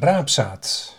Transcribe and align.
Raapzaad. 0.00 0.94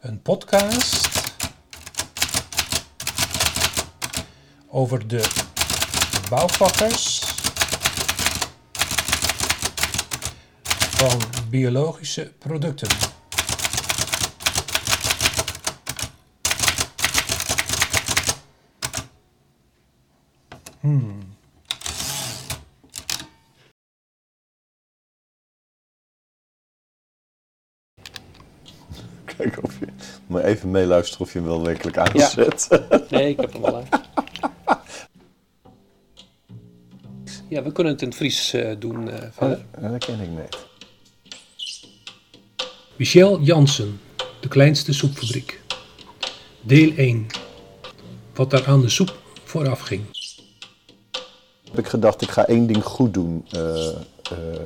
Een 0.00 0.22
podcast 0.22 1.32
over 4.66 5.08
de 5.08 5.30
bouwvakkers 6.28 7.20
van 10.72 11.20
biologische 11.50 12.32
producten. 12.38 12.88
Hmm. 20.80 21.36
Kijk 29.50 29.64
of 29.64 29.78
je. 29.78 29.86
Maar 30.26 30.44
even 30.44 30.70
meeluisteren 30.70 31.26
of 31.26 31.32
je 31.32 31.38
hem 31.38 31.48
wel 31.48 31.62
werkelijk 31.62 31.98
aanzet. 31.98 32.68
Nee, 33.10 33.28
ik 33.28 33.40
heb 33.40 33.52
hem 33.52 33.64
al 33.64 33.76
uit. 33.76 34.00
Ja, 37.48 37.62
we 37.62 37.72
kunnen 37.72 37.92
het 37.92 38.02
in 38.02 38.08
het 38.08 38.16
Fries 38.16 38.52
eh, 38.52 38.74
doen 38.78 39.10
eh, 39.10 39.28
verder. 39.32 39.64
Ja, 39.80 39.88
dat 39.88 40.04
ken 40.04 40.20
ik 40.20 40.28
niet. 40.28 40.56
Michel 42.96 43.40
Jansen, 43.40 44.00
de 44.40 44.48
kleinste 44.48 44.92
soepfabriek. 44.92 45.60
Deel 46.60 46.92
1. 46.96 47.26
Wat 48.34 48.50
daar 48.50 48.66
aan 48.66 48.80
de 48.80 48.88
soep 48.88 49.22
vooraf 49.44 49.80
ging. 49.80 50.02
Heb 51.64 51.78
ik 51.78 51.86
gedacht, 51.86 52.22
ik 52.22 52.30
ga 52.30 52.46
één 52.46 52.66
ding 52.66 52.84
goed 52.84 53.14
doen 53.14 53.46
eh, 53.50 53.88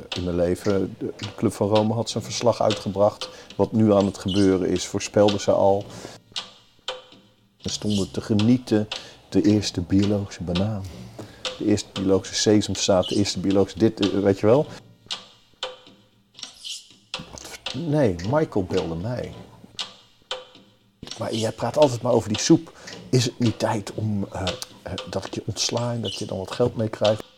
in 0.09 0.25
mijn 0.25 0.37
leven. 0.37 0.97
De, 0.99 1.13
Club 1.37 1.53
van 1.53 1.69
Rome 1.69 1.95
had 1.95 2.11
zijn 2.11 2.25
verslag 2.25 2.63
uitgebracht. 2.63 3.29
Wat 3.57 3.73
nu 3.73 3.93
aan 3.93 4.07
het 4.07 4.19
gebeuren 4.19 4.69
is, 4.69 4.87
voorspelden 4.87 5.41
ze 5.41 5.53
al. 5.53 5.85
We 7.63 7.71
stonden 7.71 8.11
te 8.11 8.21
genieten. 8.21 8.89
De 9.29 9.43
eerste 9.43 9.81
biologische 9.81 10.43
banaan. 10.43 10.83
De 11.59 11.65
eerste 11.65 11.89
biologische 11.93 12.35
sesamzaad. 12.35 13.09
De 13.09 13.15
eerste 13.15 13.41
biologische 13.41 13.79
dit, 13.79 14.01
eh, 14.01 14.09
weet 14.09 14.41
je 14.41 14.47
wel. 14.47 14.67
Nee, 17.75 18.15
Michael 18.31 18.65
belde 18.65 18.95
mij. 18.95 19.33
Maar 21.19 21.35
jij 21.35 21.53
praat 21.53 21.77
altijd 21.77 22.03
maar 22.03 22.13
over 22.13 22.29
die 22.29 22.41
soep. 22.41 22.73
Is 23.11 23.25
het 23.25 23.39
niet 23.39 23.59
tijd 23.59 23.93
om 23.95 24.27
eh, 24.33 24.43
eh, 24.83 24.93
dat 25.11 25.25
ik 25.25 25.35
je 25.35 25.43
ontsla 25.47 25.93
en 25.93 26.01
dat 26.01 26.15
je 26.15 26.25
dan 26.25 26.39
wat 26.39 26.51
geld 26.51 26.77
meekrijgt? 26.77 27.21
We 27.21 27.38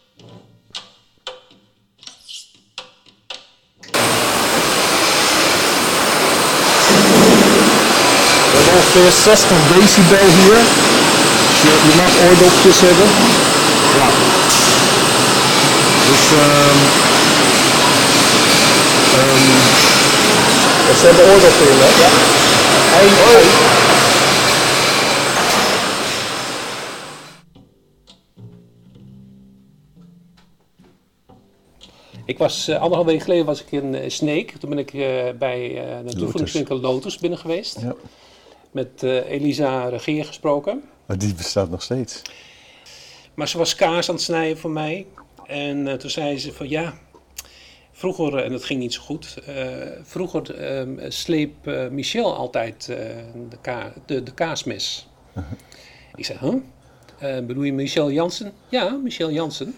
hebben 8.93 9.13
ongeveer 9.13 9.33
60 9.33 9.57
decibel 9.75 10.27
hier. 10.41 10.61
Dus 11.49 11.61
je, 11.63 11.73
je 11.87 11.95
mag 11.97 12.13
oordopjes 12.27 12.81
hebben. 12.81 13.09
Ja. 13.99 14.09
Dus 16.11 16.25
ehm 16.39 16.79
ehm 19.19 19.79
ja, 20.87 20.95
ze 20.99 21.07
hebben 21.07 21.25
oordoppen 21.25 21.69
in, 21.71 21.79
hè? 21.79 21.91
Ja. 22.03 22.11
Hey, 22.93 23.09
hoi. 23.25 23.45
Ik 32.25 32.39
was 32.39 32.69
uh, 32.69 32.81
anderhalf 32.81 33.07
week 33.07 33.23
geleden 33.23 33.47
was 33.47 33.61
ik 33.61 33.73
in 33.73 33.95
uh, 33.95 34.01
Sneek. 34.07 34.53
Toen 34.61 34.71
ben 34.71 34.79
ik 34.79 34.93
uh, 34.93 35.05
bij 35.39 35.71
uh, 35.71 36.11
de 36.11 36.17
toevoegingswinkel 36.17 36.81
Lotus 36.81 37.19
binnen 37.19 37.39
geweest. 37.39 37.81
Ja. 37.81 37.95
Met 38.71 39.03
Elisa 39.03 39.89
Regeer 39.89 40.25
gesproken. 40.25 40.83
Maar 41.07 41.19
die 41.19 41.35
bestaat 41.35 41.71
nog 41.71 41.83
steeds. 41.83 42.23
Maar 43.35 43.49
ze 43.49 43.59
was 43.59 43.75
kaas 43.75 44.09
aan 44.09 44.15
het 44.15 44.25
snijden 44.25 44.59
voor 44.59 44.71
mij. 44.71 45.07
En 45.47 45.99
toen 45.99 46.11
zei 46.11 46.39
ze 46.39 46.53
van 46.53 46.69
ja, 46.69 46.95
vroeger, 47.93 48.37
en 48.37 48.53
dat 48.53 48.65
ging 48.65 48.81
niet 48.81 48.93
zo 48.93 49.03
goed, 49.03 49.37
vroeger 50.03 50.55
ehm, 50.55 51.11
sleep 51.11 51.53
Michel 51.91 52.37
altijd 52.37 52.87
de, 52.87 53.57
ka 53.61 53.93
de, 54.07 54.23
de 54.23 54.35
kaasmes. 54.35 55.09
ik 56.17 56.25
zei, 56.25 56.39
huh? 56.41 57.47
bedoel 57.47 57.63
je 57.63 57.73
Michel 57.73 58.11
Jansen? 58.11 58.53
Ja, 58.69 58.91
Michel 58.91 59.31
Jansen. 59.31 59.77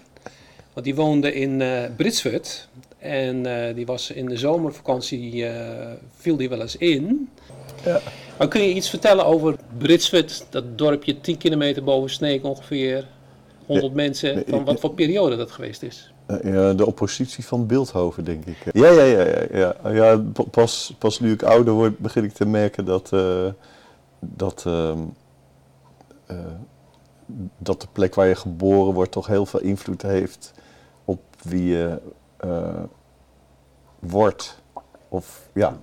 Want 0.73 0.85
die 0.85 0.95
woonde 0.95 1.33
in 1.33 1.63
Britsford. 1.95 2.67
En 2.97 3.43
die 3.75 3.85
was 3.85 4.11
in 4.11 4.25
de 4.25 4.37
zomervakantie, 4.37 5.45
viel 6.15 6.35
die 6.35 6.49
wel 6.49 6.61
eens 6.61 6.75
in. 6.75 7.29
Ja. 7.85 7.99
Maar 8.37 8.47
kun 8.47 8.61
je 8.61 8.73
iets 8.73 8.89
vertellen 8.89 9.25
over 9.25 9.55
Britsford, 9.77 10.45
dat 10.49 10.77
dorpje 10.77 11.21
10 11.21 11.37
kilometer 11.37 11.83
boven 11.83 12.09
Sneek 12.09 12.43
ongeveer, 12.43 13.07
100 13.65 13.87
ja, 13.87 13.95
mensen, 13.95 14.35
nee, 14.35 14.43
van 14.47 14.65
wat 14.65 14.79
voor 14.79 14.93
periode 14.93 15.35
dat 15.35 15.51
geweest 15.51 15.83
is? 15.83 16.13
Ja, 16.43 16.73
de 16.73 16.85
oppositie 16.85 17.45
van 17.45 17.67
Beeldhoven, 17.67 18.23
denk 18.23 18.45
ik. 18.45 18.57
Ja, 18.73 18.89
ja, 18.89 19.03
ja. 19.03 19.25
ja, 19.25 19.75
ja. 19.83 19.91
ja 19.91 20.23
pas, 20.51 20.95
pas 20.97 21.19
nu 21.19 21.31
ik 21.31 21.43
ouder 21.43 21.73
word, 21.73 21.97
begin 21.97 22.23
ik 22.23 22.33
te 22.33 22.45
merken 22.45 22.85
dat, 22.85 23.09
dat 24.19 24.63
ehm, 24.65 24.99
dat 27.57 27.81
de 27.81 27.87
plek 27.91 28.15
waar 28.15 28.27
je 28.27 28.35
geboren 28.35 28.93
wordt 28.93 29.11
toch 29.11 29.27
heel 29.27 29.45
veel 29.45 29.59
invloed 29.59 30.01
heeft 30.01 30.53
op 31.05 31.21
wie 31.41 31.65
je 31.65 31.99
wordt. 33.99 34.61
Of 35.09 35.49
ja. 35.53 35.77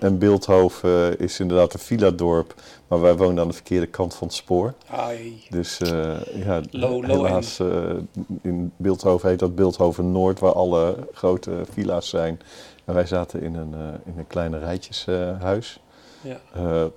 En 0.00 0.18
Beeldhoven 0.18 1.18
is 1.18 1.40
inderdaad 1.40 1.74
een 1.74 1.80
villa-dorp, 1.80 2.54
maar 2.88 3.00
wij 3.00 3.16
woonden 3.16 3.42
aan 3.42 3.48
de 3.48 3.54
verkeerde 3.54 3.86
kant 3.86 4.14
van 4.14 4.26
het 4.26 4.36
spoor. 4.36 4.74
Ai. 4.90 5.44
Dus 5.50 5.80
uh, 5.80 6.20
ja, 6.34 6.60
low, 6.70 6.90
low 6.90 7.04
helaas 7.04 7.58
uh, 7.58 7.94
in 8.42 8.72
Beeldhoven 8.76 9.28
heet 9.28 9.38
dat 9.38 9.54
Beeldhoven 9.54 10.12
Noord, 10.12 10.38
waar 10.38 10.52
alle 10.52 10.96
grote 11.12 11.62
villa's 11.70 12.08
zijn. 12.08 12.40
En 12.84 12.94
wij 12.94 13.06
zaten 13.06 13.42
in 13.42 13.54
een, 13.54 13.74
in 14.04 14.18
een 14.18 14.26
kleine 14.26 14.58
rijtjeshuis. 14.58 15.80
ja. 16.20 16.90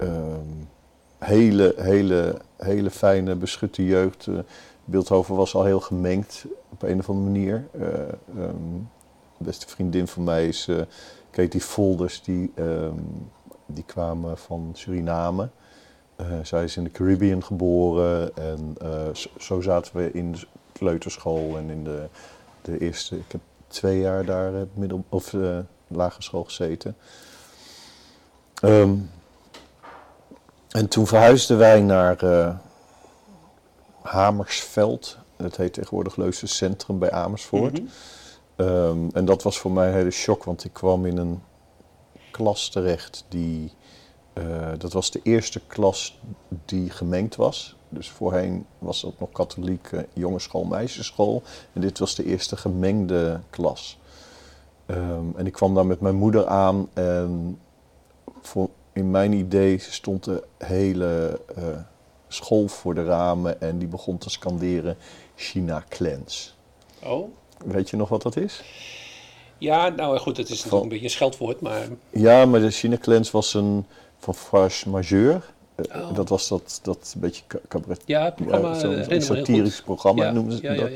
Um, 0.00 0.68
hele, 1.18 1.74
hele, 1.76 2.36
hele 2.56 2.90
fijne, 2.90 3.34
beschutte 3.34 3.84
jeugd. 3.84 4.26
Uh, 4.26 4.38
Beeldhoven 4.84 5.34
was 5.34 5.54
al 5.54 5.64
heel 5.64 5.80
gemengd 5.80 6.44
op 6.68 6.82
een 6.82 6.98
of 6.98 7.08
andere 7.08 7.30
manier. 7.30 7.66
Uh, 7.74 7.82
um, 8.44 8.88
de 9.38 9.44
beste 9.44 9.68
vriendin 9.68 10.06
van 10.06 10.24
mij 10.24 10.48
is 10.48 10.68
uh, 11.30 11.44
Katie 11.44 11.60
Folders, 11.60 12.22
die, 12.22 12.52
um, 12.56 13.30
die 13.66 13.84
kwamen 13.84 14.38
van 14.38 14.70
Suriname. 14.74 15.48
zij 16.42 16.64
is 16.64 16.76
in 16.76 16.84
de 16.84 16.90
Caribbean 16.90 17.44
geboren 17.44 18.36
en 18.36 18.76
zo, 19.12 19.28
zo, 19.38 19.60
zaten 19.60 19.96
we 19.96 20.10
in 20.12 20.32
de 20.32 20.46
kleuterschool 20.72 21.56
en 21.56 21.70
in 21.70 21.84
de, 21.84 22.08
de 22.62 22.78
eerste, 22.78 23.16
ik 23.16 23.32
heb 23.32 23.40
twee 23.66 23.98
jaar 23.98 24.24
daar 24.24 24.52
middel, 24.74 25.04
of 25.08 25.34
lagere 25.88 26.22
school 26.22 26.44
gezeten. 26.44 26.96
Um, 28.64 29.10
en 30.68 30.88
toen 30.88 31.06
verhuisden 31.06 31.58
wij 31.58 31.80
naar 31.80 32.24
uh, 32.24 32.54
Hamersveld. 34.02 35.18
Dat 35.36 35.56
heet 35.56 35.72
tegenwoordig 35.72 36.16
Leusden 36.16 36.48
Centrum 36.48 36.98
bij 36.98 37.10
Amersfoort. 37.10 37.72
Mhm. 37.72 37.88
Um, 38.60 39.10
en 39.12 39.24
dat 39.24 39.42
was 39.42 39.58
voor 39.58 39.70
mij 39.70 39.88
een 39.88 39.94
hele 39.94 40.10
shock, 40.10 40.44
want 40.44 40.64
ik 40.64 40.72
kwam 40.72 41.06
in 41.06 41.16
een 41.16 41.42
klas 42.30 42.68
terecht 42.68 43.24
die... 43.28 43.72
Uh, 44.34 44.68
dat 44.78 44.92
was 44.92 45.10
de 45.10 45.20
eerste 45.22 45.60
klas 45.66 46.18
die 46.64 46.90
gemengd 46.90 47.36
was. 47.36 47.76
Dus 47.88 48.10
voorheen 48.10 48.66
was 48.78 49.00
dat 49.00 49.18
nog 49.18 49.30
katholieke 49.32 50.06
jongensschool, 50.12 50.64
meisjesschool. 50.64 51.42
En 51.72 51.80
dit 51.80 51.98
was 51.98 52.14
de 52.14 52.24
eerste 52.24 52.56
gemengde 52.56 53.40
klas. 53.50 53.98
Um, 54.86 55.34
en 55.36 55.46
ik 55.46 55.52
kwam 55.52 55.74
daar 55.74 55.86
met 55.86 56.00
mijn 56.00 56.14
moeder 56.14 56.46
aan 56.46 56.88
en 56.94 57.58
voor, 58.42 58.68
in 58.92 59.10
mijn 59.10 59.32
idee 59.32 59.78
stond 59.78 60.24
de 60.24 60.44
hele 60.58 61.40
uh, 61.58 61.64
school 62.28 62.68
voor 62.68 62.94
de 62.94 63.04
ramen 63.04 63.60
en 63.60 63.78
die 63.78 63.88
begon 63.88 64.18
te 64.18 64.30
scanderen 64.30 64.96
China 65.34 65.84
Cleanse. 65.88 66.50
Oh? 67.04 67.28
Weet 67.64 67.90
je 67.90 67.96
nog 67.96 68.08
wat 68.08 68.22
dat 68.22 68.36
is? 68.36 68.62
Ja, 69.58 69.88
nou 69.88 70.18
goed, 70.18 70.36
het 70.36 70.50
is 70.50 70.56
natuurlijk 70.56 70.82
een 70.82 70.88
beetje 70.88 71.04
een 71.04 71.10
scheldwoord, 71.10 71.60
maar... 71.60 71.88
Ja, 72.10 72.46
maar 72.46 72.60
de 72.60 72.70
China 72.70 72.96
Cleanse 72.96 73.32
was 73.32 73.54
een 73.54 73.86
van 74.18 74.34
Farce 74.34 74.88
Majeur. 74.88 75.44
Oh. 75.94 76.14
Dat 76.14 76.28
was 76.28 76.48
dat, 76.48 76.80
dat 76.82 77.14
beetje 77.18 77.42
cabaret. 77.68 78.02
Ja, 78.04 78.30
programma. 78.30 78.68
Ja, 78.68 78.78
Zo'n 78.78 79.20
satirisch 79.20 79.82
programma 79.82 80.24
ja, 80.24 80.32
noemden 80.32 80.56
ze 80.56 80.62
ja, 80.62 80.74
dat. 80.74 80.90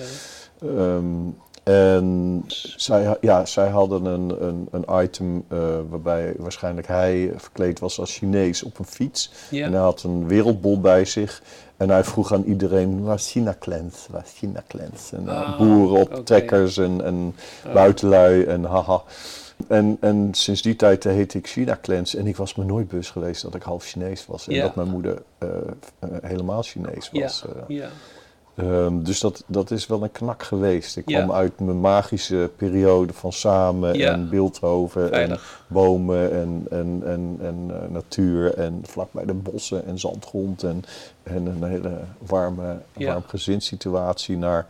Um, 0.62 1.37
En 1.62 2.43
zij, 2.76 3.17
ja, 3.20 3.44
zij 3.47 3.69
hadden 3.69 4.05
een, 4.05 4.44
een, 4.44 4.69
een 4.70 5.03
item 5.05 5.44
eh, 5.49 5.59
waarbij 5.88 6.35
waarschijnlijk 6.38 6.87
hij 6.87 7.32
verkleed 7.37 7.79
was 7.79 7.99
als 8.00 8.17
Chinees 8.17 8.62
op 8.62 8.79
een 8.79 8.85
fiets. 8.85 9.32
En 9.64 9.73
hij 9.73 9.81
had 9.82 10.03
een 10.03 10.29
wereldbol 10.29 10.81
bij 10.81 11.05
zich. 11.05 11.43
En 11.76 11.91
hij 11.91 12.05
vroeg 12.05 12.32
aan 12.32 12.43
iedereen, 12.44 13.03
waar 13.03 13.14
is 13.14 13.31
China 13.31 13.56
Clans? 13.61 14.06
Waar 14.11 14.23
is 14.25 14.32
China 14.38 14.62
Clans? 14.69 15.12
En 15.12 15.29
eh, 15.29 15.41
Ah, 15.41 15.59
boeren 15.59 16.00
op 16.00 16.26
trekkers 16.26 16.76
en, 16.76 17.05
en 17.05 17.35
Ah. 17.67 17.73
buitenlui 17.75 18.44
en 18.44 18.65
haha. 18.65 19.03
En, 19.69 19.97
en 20.00 20.29
sinds 20.32 20.62
die 20.62 20.76
tijd 20.76 21.05
eh, 21.05 21.12
heette 21.12 21.38
ik 21.38 21.47
China 21.49 21.79
Clans. 21.82 22.15
En 22.15 22.26
ik 22.26 22.37
was 22.37 22.55
me 22.55 22.65
nooit 22.65 22.88
bewust 22.88 23.11
geweest 23.11 23.43
dat 23.43 23.55
ik 23.55 23.62
half 23.62 23.85
Chinees 23.85 24.26
was. 24.26 24.49
En 24.49 24.55
dat 24.61 24.75
mijn 24.75 24.88
moeder 24.88 25.23
helemaal 26.23 26.62
Chinees 26.62 27.11
was. 27.12 27.44
ja. 27.69 27.88
Ehm, 28.55 29.03
dus 29.03 29.21
dat, 29.21 29.45
dat 29.47 29.71
is 29.71 29.87
wel 29.87 30.03
een 30.03 30.13
knak 30.13 30.43
geweest. 30.43 30.97
Ik 30.97 31.09
Ja. 31.09 31.19
kwam 31.23 31.37
uit 31.37 31.61
mijn 31.61 31.81
magische 31.81 32.51
periode 32.57 33.13
van 33.13 33.33
samen 33.33 33.95
Ja. 33.99 34.13
en 34.13 34.29
Beeldhoven 34.29 35.13
en 35.13 35.39
bomen 35.67 36.33
en, 36.33 36.67
en, 36.71 37.03
en, 37.05 37.37
en 37.41 37.71
eh, 37.83 37.89
natuur 37.91 38.55
en 38.55 38.81
vlakbij 38.83 39.25
de 39.25 39.35
bossen 39.35 39.87
en 39.87 39.99
zandgrond 39.99 40.63
en, 40.63 40.85
en 41.23 41.47
een 41.47 41.63
hele 41.65 42.01
warme, 42.19 42.77
Ja. 42.97 43.07
warm 43.13 43.23
gezinssituatie 43.27 44.37
naar 44.37 44.67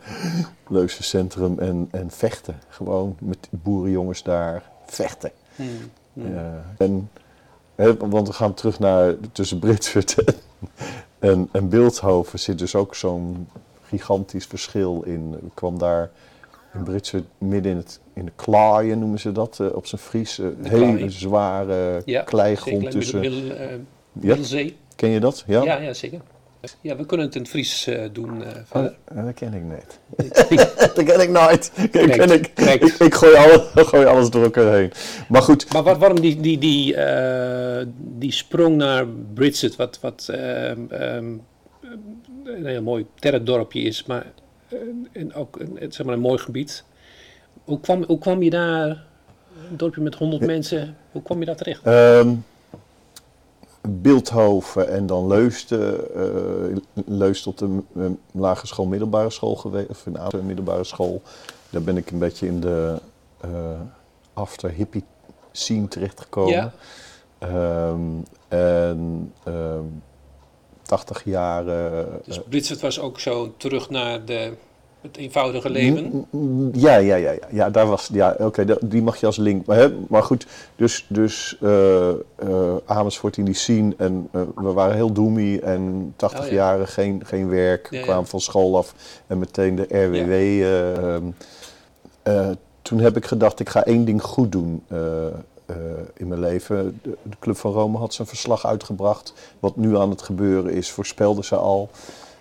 Leusden 0.67 1.03
Centrum 1.05 1.59
en, 1.59 1.87
en 1.91 2.11
vechten. 2.11 2.59
Gewoon 2.69 3.15
met 3.19 3.47
boerenjongens 3.49 4.23
daar 4.23 4.63
vechten. 4.85 5.31
Hmm, 5.55 5.67
hmm. 6.13 6.33
Ja, 6.35 6.65
en, 6.77 7.09
want 7.99 8.27
we 8.27 8.33
gaan 8.33 8.53
terug 8.53 8.79
naar 8.79 9.13
tussen 9.31 9.61
en, 9.63 10.35
en, 11.19 11.49
en 11.51 11.69
Beeldhoven 11.69 12.39
zit 12.39 12.59
dus 12.59 12.75
ook 12.75 12.95
zo'n 12.95 13.47
gigantisch 13.97 14.45
verschil 14.45 15.01
in. 15.05 15.33
Ik 15.45 15.51
kwam 15.53 15.77
daar 15.79 16.09
in 16.73 16.83
Britsford 16.83 17.23
midden 17.37 17.71
in, 17.71 17.77
het, 17.77 17.99
in 18.13 18.25
de 18.25 18.31
klaaien, 18.35 18.99
noemen 18.99 19.19
ze 19.19 19.31
dat, 19.31 19.59
eh, 19.59 19.75
op 19.75 19.85
zijn 19.85 20.01
Fries. 20.01 20.39
eh, 20.39 20.45
hele 20.61 21.09
zware 21.09 22.01
Ja, 22.05 22.21
kleigrond 22.21 22.75
zeker. 22.77 22.91
tussen. 22.99 23.19
Middel, 23.19 23.39
middel, 23.39 23.57
eh, 23.57 23.69
Ja, 23.71 23.77
Middelzee. 24.11 24.77
ken 24.95 25.09
je 25.09 25.19
dat? 25.19 25.43
Ja? 25.47 25.63
Ja, 25.63 25.77
ja, 25.79 25.93
zeker. 25.93 26.19
Ja, 26.81 26.95
we 26.95 27.05
kunnen 27.05 27.25
het 27.25 27.35
in 27.35 27.41
het 27.41 27.49
Fries 27.49 27.89
doen 28.11 28.43
eh, 28.43 28.51
Oh, 28.73 28.85
dat 29.25 29.33
ken 29.33 29.53
ik 29.53 29.63
niet. 29.63 29.99
dat 30.95 31.03
ken 31.05 31.21
ik 31.21 31.29
nooit. 31.29 31.71
Ik, 31.75 31.91
ken 31.91 32.03
ik, 32.31 32.51
correct. 32.55 32.83
ik, 32.83 32.93
ik 32.99 33.13
gooi, 33.13 33.35
alle, 33.35 33.69
gooi 33.85 34.05
alles 34.05 34.29
door 34.29 34.43
elkaar 34.43 34.73
heen. 34.73 34.91
Maar 35.29 35.41
goed, 35.41 35.73
Maar 35.73 35.83
wat, 35.83 35.97
waarom 35.97 36.19
die, 36.21 36.39
die, 36.41 36.57
die, 36.57 36.95
die 37.95 38.31
sprong 38.31 38.75
naar 38.77 39.07
Bridget, 39.33 39.75
wat, 39.75 39.99
wat 40.01 40.27
ehm, 40.31 40.79
ehm, 40.89 41.25
een 42.43 42.65
heel 42.65 42.81
mooi 42.81 43.05
terrendorpje 43.19 43.81
is, 43.81 44.05
maar 44.05 44.31
eh, 44.67 44.77
en 45.11 45.33
ook 45.33 45.59
een, 45.59 45.77
het- 45.79 45.95
zeg 45.95 46.05
maar 46.05 46.15
een 46.15 46.21
mooi 46.21 46.37
gebied. 46.37 46.83
Hoe 47.63 47.79
kwam, 47.79 48.03
hoe 48.03 48.17
kwam 48.19 48.41
je 48.43 48.49
daar, 48.49 48.87
een 49.69 49.77
dorpje 49.77 50.01
met 50.01 50.15
100 50.15 50.45
mensen, 50.45 50.97
hoe 51.11 51.21
kwam 51.21 51.39
je 51.39 51.45
daar 51.45 51.55
terecht? 51.55 51.83
Ehm 51.83 52.33
Beeldhoven 53.89 54.89
en 54.89 55.05
dan 55.05 55.27
Leusden. 55.27 56.15
eh 56.15 56.77
Leusden 57.05 57.51
op 57.51 57.57
de 57.57 57.79
eh, 57.95 58.05
lagere 58.41 58.67
school, 58.67 58.85
middelbare 58.85 59.29
school 59.29 59.55
geweest. 59.55 59.89
Of 59.89 60.05
een 60.05 60.45
middelbare 60.45 60.83
school. 60.83 61.21
Daar 61.69 61.81
ben 61.81 61.97
ik 61.97 62.11
een 62.11 62.19
beetje 62.19 62.47
in 62.47 62.59
de 62.59 62.95
eh, 63.41 63.49
after 64.33 64.69
hippie 64.71 65.03
scene 65.51 65.87
terechtgekomen. 65.87 66.53
Ja. 66.53 66.71
Ehm, 67.37 68.01
en 68.47 69.31
ehm 69.43 69.83
80 70.93 71.21
jaar... 71.25 71.67
eh, 71.67 72.05
Dus 72.25 72.39
Bridget 72.49 72.81
was 72.81 72.99
ook 72.99 73.19
zo 73.19 73.53
terug 73.57 73.89
naar 73.89 74.25
de, 74.25 74.51
het 75.01 75.17
eenvoudige 75.17 75.69
leven. 75.69 76.09
Mm, 76.13 76.25
mm, 76.41 76.69
Ja, 76.73 76.95
ja, 76.95 77.15
ja, 77.15 77.31
ja, 77.31 77.47
ja 77.51 77.69
daar 77.69 77.87
was, 77.87 78.09
ja, 78.13 78.35
oké, 78.39 78.77
die 78.81 79.01
mag 79.01 79.17
je 79.17 79.25
als 79.25 79.37
link. 79.37 79.65
Maar, 79.65 79.77
hè, 79.77 79.87
maar 80.07 80.23
goed, 80.23 80.45
dus, 80.75 81.05
dus 81.09 81.57
eh, 81.61 82.09
eh, 82.09 82.15
Amersfoort 82.85 83.37
in 83.37 83.45
die 83.45 83.53
scene 83.53 83.93
en 83.97 84.29
we 84.55 84.71
waren 84.73 84.95
heel 84.95 85.11
doomy 85.13 85.57
en 85.63 86.13
80 86.15 86.39
Oh, 86.39 86.45
ja. 86.47 86.53
jaren 86.53 86.87
geen, 86.87 87.21
geen 87.25 87.49
werk, 87.49 87.87
Ja, 87.91 88.01
kwamen 88.01 88.27
van 88.27 88.41
school 88.41 88.77
af 88.77 88.95
en 89.27 89.39
meteen 89.39 89.75
de 89.75 89.83
RWW. 89.89 90.31
eh, 90.31 91.15
ehm, 91.15 91.23
eh, 92.23 92.49
toen 92.81 92.99
heb 92.99 93.17
ik 93.17 93.25
gedacht, 93.25 93.59
ik 93.59 93.69
ga 93.69 93.83
één 93.85 94.05
ding 94.05 94.21
goed 94.21 94.51
doen 94.51 94.83
eh, 95.73 96.03
in 96.13 96.27
mijn 96.27 96.39
leven. 96.39 96.99
De, 97.03 97.17
Club 97.39 97.57
van 97.57 97.71
Rome 97.71 97.97
had 97.97 98.13
zijn 98.13 98.27
verslag 98.27 98.65
uitgebracht. 98.65 99.33
Wat 99.59 99.75
nu 99.75 99.97
aan 99.97 100.09
het 100.09 100.21
gebeuren 100.21 100.71
is, 100.71 100.91
voorspelden 100.91 101.43
ze 101.43 101.55
al. 101.55 101.89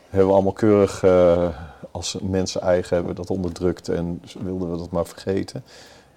Hebben 0.08 0.29
we 0.29 0.34
allemaal 0.34 0.52
keurig 0.52 1.02
eh, 1.02 1.49
als 1.90 2.19
mensen 2.23 2.61
eigen 2.61 2.96
hebben 2.96 3.14
dat 3.14 3.31
onderdrukt 3.31 3.88
en 3.88 4.23
wilden 4.43 4.70
we 4.70 4.76
dat 4.76 4.90
maar 4.90 5.06
vergeten. 5.06 5.64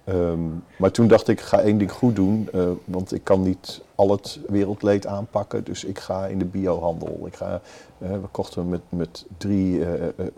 Ehm, 0.04 0.40
maar 0.78 0.90
toen 0.90 1.08
dacht 1.08 1.28
ik, 1.28 1.40
ga 1.40 1.60
één 1.60 1.78
ding 1.78 1.92
goed 1.92 2.16
doen, 2.16 2.48
eh, 2.52 2.68
want 2.84 3.12
ik 3.12 3.24
kan 3.24 3.42
niet 3.42 3.80
al 3.94 4.10
het 4.10 4.40
wereldleed 4.48 5.06
aanpakken. 5.06 5.64
Dus 5.64 5.84
ik 5.84 5.98
ga 5.98 6.26
in 6.26 6.38
de 6.38 6.44
biohandel. 6.44 7.20
Ik 7.26 7.36
ga, 7.36 7.60
we 7.98 8.28
kochten 8.30 8.68
met, 8.68 8.82
met 8.88 9.24
drie 9.36 9.84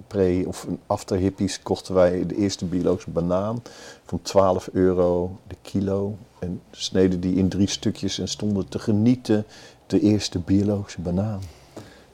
pre- 0.06 0.44
of 0.46 0.64
een 0.64 0.80
after 0.86 1.16
hippies 1.16 1.62
kochten 1.62 1.94
wij 1.94 2.26
de 2.26 2.36
eerste 2.36 2.64
biologische 2.64 3.10
banaan 3.10 3.62
van 4.04 4.22
12 4.22 4.68
euro 4.72 5.36
de 5.46 5.56
kilo. 5.62 6.16
En 6.38 6.60
sneden 6.70 7.20
die 7.20 7.34
in 7.36 7.48
drie 7.48 7.68
stukjes 7.68 8.18
en 8.18 8.28
stonden 8.28 8.68
te 8.68 8.78
genieten 8.78 9.44
de 9.86 10.00
eerste 10.00 10.38
biologische 10.38 11.00
banaan. 11.00 11.40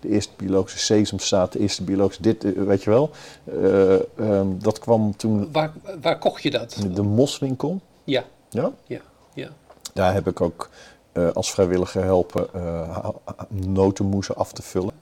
De 0.01 0.09
eerste 0.09 0.33
biologische 0.37 0.79
sesamzaad, 0.79 1.53
de 1.53 1.59
eerste 1.59 1.85
biologische 1.85 2.23
dit, 2.23 2.45
eh, 2.45 2.53
weet 2.53 2.83
je 2.83 2.91
wel. 2.91 3.11
Eh, 3.45 3.95
ehm, 4.19 4.47
dat 4.59 4.79
kwam 4.79 5.17
toen 5.17 5.49
Waar, 5.53 5.73
waar 6.01 6.19
kocht 6.19 6.43
je 6.43 6.51
dat? 6.51 6.77
de 6.95 7.03
moswinkel. 7.03 7.81
Ja, 8.05 8.25
Ja? 8.51 8.73
ja, 8.87 9.01
ja. 9.35 9.49
Daar 9.95 10.15
heb 10.15 10.27
ik 10.27 10.41
ook 10.41 10.71
eh, 11.13 11.31
als 11.31 11.51
vrijwilliger 11.53 12.03
helpen 12.05 12.47
ha- 12.93 13.13
notenmoezen 13.49 14.37
af 14.37 14.53
te 14.53 14.63
vullen. 14.63 14.93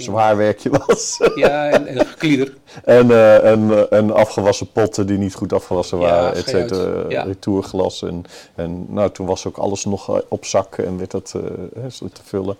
Zwaar 0.00 0.36
werkje 0.36 0.70
was. 0.70 1.20
Ja, 1.34 1.70
en, 1.70 1.86
en 1.86 2.06
geklieder. 2.06 2.56
en, 2.84 3.10
eh, 3.10 3.50
en, 3.50 3.70
eh, 3.70 3.98
en 3.98 4.10
afgewassen 4.14 4.72
potten 4.72 5.06
die 5.06 5.18
niet 5.18 5.34
goed 5.34 5.52
afgewassen 5.52 5.98
Ja, 5.98 6.04
waren, 6.04 6.34
et 6.34 6.48
cetera. 6.48 7.04
Ja. 7.08 7.22
Retourglas. 7.22 8.02
En, 8.02 8.24
en 8.54 8.86
nou, 8.88 9.10
toen 9.10 9.26
was 9.26 9.46
ook 9.46 9.56
alles 9.56 9.84
nog 9.84 10.08
eh, 10.08 10.22
op 10.28 10.44
zak 10.44 10.76
en 10.78 10.98
werd 10.98 11.10
dat 11.10 11.34
eh, 11.36 11.86
te 12.12 12.22
vullen. 12.24 12.56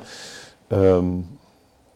Ehm, 0.68 1.06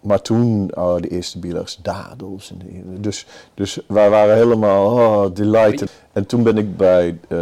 maar 0.00 0.22
toen, 0.22 0.70
oh, 0.74 0.96
de 0.96 1.08
eerste 1.08 1.38
biologische 1.38 1.82
dadels. 1.82 2.50
En 2.50 2.58
de- 2.58 3.00
dus, 3.00 3.26
dus 3.54 3.78
wij 3.86 4.10
waren 4.10 4.34
helemaal 4.36 4.86
oh, 4.94 5.34
delighted. 5.34 5.90
En 6.12 6.26
toen 6.26 6.42
ben 6.42 6.58
ik 6.58 6.76
bij 6.76 7.08
eh, 7.08 7.38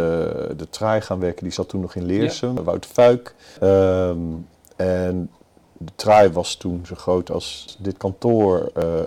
de 0.57 0.67
Traai 0.69 1.01
gaan 1.01 1.19
werken. 1.19 1.43
Die 1.43 1.53
zat 1.53 1.69
toen 1.69 1.81
nog 1.81 1.95
in 1.95 2.05
Leersum, 2.05 2.53
bij 2.53 2.63
Wouter 2.63 2.89
Fuik. 2.89 3.35
Ehm, 3.59 4.17
en 4.75 5.29
de 5.85 5.91
Traai 5.95 6.29
was 6.29 6.55
toen 6.55 6.85
zo 6.85 6.95
groot 6.95 7.31
als 7.31 7.77
dit 7.79 7.97
kantoor. 7.97 8.71
eh, 8.73 9.01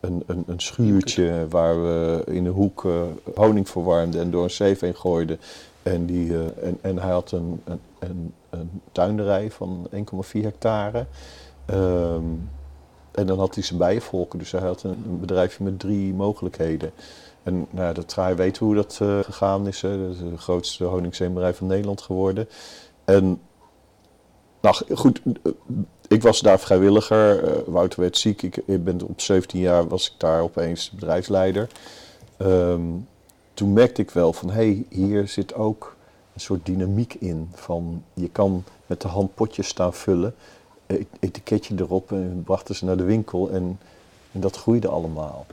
een, 0.00 0.22
een, 0.26 0.44
een 0.46 0.60
schuurtje 0.60 1.46
waar 1.48 1.82
we 1.82 2.22
in 2.26 2.44
de 2.44 2.50
hoek 2.50 2.84
eh, 2.84 3.02
honing 3.34 3.68
verwarmden 3.68 4.20
en 4.20 4.30
door 4.30 4.42
een 4.42 4.50
zeef 4.50 4.80
heen 4.80 4.96
gooiden. 4.96 5.40
En, 5.82 6.06
die, 6.06 6.34
eh, 6.34 6.66
en, 6.66 6.78
en 6.80 6.98
hij 6.98 7.10
had 7.10 7.32
een, 7.32 7.62
een, 7.98 8.34
een, 8.50 8.80
tuinderij 8.92 9.50
van 9.50 9.88
1,4 9.94 10.00
hectare. 10.30 11.06
Ehm, 11.66 12.24
en 13.10 13.26
dan 13.26 13.38
had 13.38 13.54
hij 13.54 13.64
zijn 13.64 13.78
bijenvolken, 13.78 14.38
dus 14.38 14.52
hij 14.52 14.60
had 14.60 14.82
een, 14.82 15.18
bedrijfje 15.20 15.64
met 15.64 15.78
drie 15.78 16.14
mogelijkheden. 16.14 16.90
En 17.42 17.66
nou, 17.70 17.94
de 17.94 18.04
Traai 18.04 18.34
weet 18.34 18.58
hoe 18.58 18.74
dat 18.74 18.94
gegaan 19.22 19.66
is. 19.66 19.82
Hè. 19.82 20.06
Dat 20.06 20.14
is 20.14 20.18
de 20.18 20.36
grootste 20.36 20.84
honingzeemerij 20.84 21.54
van 21.54 21.66
Nederland 21.66 22.00
geworden. 22.00 22.48
En 23.04 23.40
nou 24.60 24.74
goed, 24.94 25.20
ik 26.10 26.22
was 26.22 26.40
daar 26.40 26.60
vrijwilliger. 26.60 27.44
eh, 27.44 27.62
Wouter 27.66 28.00
werd 28.00 28.16
ziek. 28.18 28.42
Ik, 28.42 28.56
ik 28.56 28.84
ben 28.84 29.02
op 29.02 29.20
17 29.20 29.60
jaar 29.60 29.88
was 29.88 30.06
ik 30.06 30.14
daar 30.16 30.42
opeens 30.42 30.90
bedrijfsleider. 30.90 31.68
Ehm, 32.36 32.82
toen 33.54 33.72
merkte 33.72 34.02
ik 34.02 34.10
wel 34.10 34.32
van, 34.32 34.48
hé, 34.50 34.54
hey, 34.54 34.84
hier 34.88 35.28
zit 35.28 35.54
ook 35.54 35.96
een 36.34 36.40
soort 36.40 36.66
dynamiek 36.66 37.14
in. 37.14 37.48
Van, 37.54 38.04
je 38.14 38.28
kan 38.30 38.64
met 38.86 39.00
de 39.00 39.08
hand 39.08 39.34
potjes 39.34 39.68
staan 39.68 39.94
vullen, 39.94 40.34
e- 40.86 41.04
etiketje 41.20 41.74
erop 41.78 42.12
en 42.12 42.42
brachten 42.44 42.74
ze 42.74 42.84
naar 42.84 42.96
de 42.96 43.04
winkel 43.04 43.50
en, 43.50 43.78
en 44.32 44.40
dat 44.40 44.56
groeide 44.56 44.88
allemaal. 44.88 45.46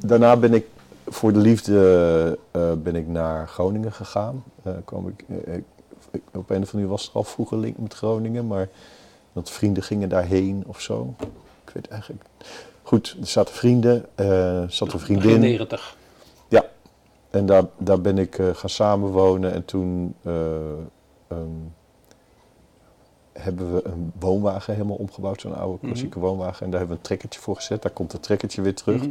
Daarna 0.00 0.36
ben 0.36 0.54
ik 0.54 0.66
voor 1.06 1.32
de 1.32 1.38
liefde 1.38 2.38
eh, 2.50 2.72
ben 2.72 2.96
ik 2.96 3.06
naar 3.08 3.48
Groningen 3.48 3.92
gegaan. 3.92 4.44
Kwam 4.84 5.08
ik, 5.08 5.24
ik, 5.46 5.64
ik- 6.10 6.22
op 6.26 6.34
een 6.34 6.40
of 6.42 6.48
andere 6.50 6.72
manier 6.72 6.88
was 6.88 7.06
er 7.08 7.14
al 7.14 7.24
vroeger 7.24 7.58
link 7.58 7.78
met 7.78 7.94
Groningen, 7.94 8.46
maar 8.46 8.68
dat 9.32 9.50
vrienden 9.50 9.82
gingen 9.82 10.08
daarheen 10.08 10.64
of 10.66 10.80
zo. 10.80 11.14
Ik 11.64 11.70
weet 11.72 11.88
eigenlijk. 11.88 12.24
Goed, 12.82 13.16
er 13.20 13.26
zaten 13.26 13.54
vrienden, 13.54 14.04
eh 14.14 14.62
zat 14.68 14.92
een 14.92 14.98
vriendin. 15.00 15.40
90. 15.40 15.96
Ja, 16.48 16.64
en 17.30 17.46
daar, 17.46 17.64
daar 17.78 18.00
ben 18.00 18.18
ik 18.18 18.38
gaan 18.52 18.70
samenwonen 18.70 19.52
en 19.52 19.64
toen 19.64 20.14
eh, 20.22 20.32
ehm, 21.28 21.38
hebben 23.32 23.74
we 23.74 23.84
een 23.84 24.12
woonwagen 24.18 24.74
helemaal 24.74 24.96
omgebouwd, 24.96 25.40
zo'n 25.40 25.54
oude 25.56 25.78
klassieke 25.86 26.18
woonwagen. 26.18 26.64
En 26.64 26.70
daar 26.70 26.78
hebben 26.78 26.96
we 26.96 27.02
een 27.02 27.08
trekkertje 27.08 27.40
voor 27.40 27.56
gezet. 27.56 27.82
Daar 27.82 27.92
komt 27.92 28.12
het 28.12 28.22
trekkertje 28.22 28.62
weer 28.62 28.74
terug. 28.74 29.00
Mhm. 29.02 29.10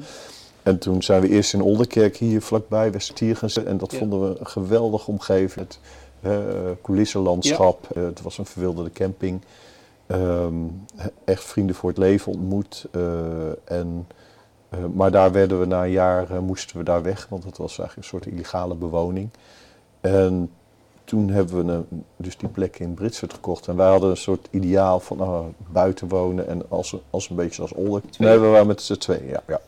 En 0.65 0.77
toen 0.79 1.03
zijn 1.03 1.22
we 1.22 1.27
eerst 1.29 1.53
in 1.53 1.62
Olderkerk 1.62 2.17
hier 2.17 2.41
vlakbij, 2.41 2.91
Westertier 2.91 3.36
gaan 3.36 3.50
zitten. 3.50 3.72
En 3.72 3.77
dat 3.77 3.91
Ja. 3.91 3.98
vonden 3.98 4.22
we 4.29 4.39
een 4.39 4.48
geweldige 4.48 5.12
omgeving. 5.12 5.67
Het 5.67 5.79
eh, 6.22 6.31
coulissenlandschap, 6.81 7.88
eh, 7.95 8.03
het 8.03 8.22
was 8.22 8.38
een 8.38 8.45
verwilderde 8.45 8.91
camping. 8.91 9.41
Ehm, 10.07 10.53
echt 11.25 11.43
vrienden 11.43 11.75
voor 11.75 11.89
het 11.89 11.98
leven 11.98 12.31
ontmoet. 12.31 12.86
eh, 12.91 13.01
en, 13.63 14.07
eh, 14.69 14.79
maar 14.93 15.12
daar 15.12 15.31
werden 15.31 15.60
we 15.60 15.65
na 15.65 15.84
een 15.84 15.91
jaar, 15.91 16.43
moesten 16.43 16.77
we 16.77 16.84
daar 16.84 17.03
weg, 17.03 17.27
want 17.29 17.43
het 17.43 17.57
was 17.57 17.77
eigenlijk 17.79 17.98
een 17.98 18.19
soort 18.19 18.34
illegale 18.36 18.75
bewoning. 18.75 19.29
En 20.01 20.50
toen 21.03 21.29
hebben 21.29 21.65
we 21.65 21.72
een, 21.72 22.03
dus 22.17 22.38
die 22.38 22.50
plek 22.50 22.79
in 22.79 22.93
Britsford 22.93 23.34
gekocht. 23.34 23.67
En 23.67 23.75
wij 23.75 23.88
hadden 23.89 24.10
een 24.10 24.17
soort 24.17 24.48
ideaal 24.51 25.00
van 25.00 25.17
nou, 25.17 25.45
buiten 25.72 26.07
wonen 26.07 26.48
en 26.48 26.69
als, 26.69 26.95
als 27.10 27.29
een 27.29 27.36
beetje 27.36 27.62
als 27.62 27.74
Older. 27.74 28.01
Nee, 28.17 28.38
we 28.39 28.48
waren 28.48 28.67
met 28.67 28.81
z'n 28.81 28.93
tweeën, 28.98 29.27
ja. 29.27 29.43
ja. 29.48 29.60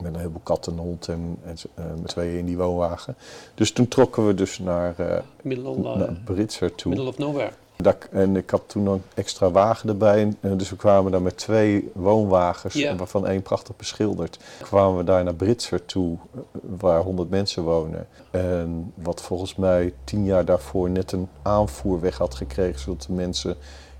Met 0.00 0.12
een 0.14 0.18
heleboel 0.18 0.40
kat 0.42 0.66
en 0.66 0.76
hond 0.76 1.08
en, 1.08 1.36
en 1.44 1.56
eh, 1.74 1.84
met 2.00 2.08
tweeën 2.08 2.38
in 2.38 2.46
die 2.46 2.56
woonwagen. 2.56 3.16
Dus 3.54 3.72
toen 3.72 3.88
trokken 3.88 4.26
we 4.26 4.34
dus 4.34 4.58
naar, 4.58 4.94
eh 4.98 5.18
uh, 5.42 5.96
naar 5.96 6.16
Britsford 6.24 6.78
toe. 6.78 6.90
middle 6.92 7.08
of 7.08 7.18
nowhere. 7.18 7.50
Daar- 7.76 8.08
en 8.10 8.36
ik 8.36 8.50
had 8.50 8.62
toen 8.66 8.86
een 8.86 9.02
extra 9.14 9.50
wagen 9.50 9.88
erbij. 9.88 10.20
En, 10.20 10.36
eh, 10.40 10.50
dus 10.56 10.70
we 10.70 10.76
kwamen 10.76 11.12
daar 11.12 11.22
met 11.22 11.36
twee 11.36 11.90
woonwagens, 11.94 12.84
waarvan 12.96 13.26
één 13.26 13.42
prachtig 13.42 13.76
beschilderd. 13.76 14.38
Kwamen 14.62 14.96
we 14.96 15.04
daar 15.04 15.24
naar 15.24 15.34
Britsford 15.34 15.88
toe, 15.88 16.16
eh, 16.34 16.40
waar 16.78 17.02
100 17.02 17.30
mensen 17.30 17.62
wonen. 17.62 18.06
En 18.30 18.92
wat 18.94 19.22
volgens 19.22 19.54
mij 19.54 19.94
tien 20.04 20.24
jaar 20.24 20.44
daarvoor 20.44 20.90
net 20.90 21.12
een 21.12 21.28
aanvoerweg 21.42 22.18
had 22.18 22.34
gekregen, 22.34 22.80
zodat 22.80 23.02
de 23.02 23.12
mensen 23.12 23.56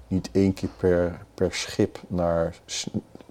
niet 0.09 0.29
één 0.33 0.55
keer 0.55 0.69
per, 0.77 1.25
per 1.35 1.55
schip 1.55 2.01
naar, 2.07 2.55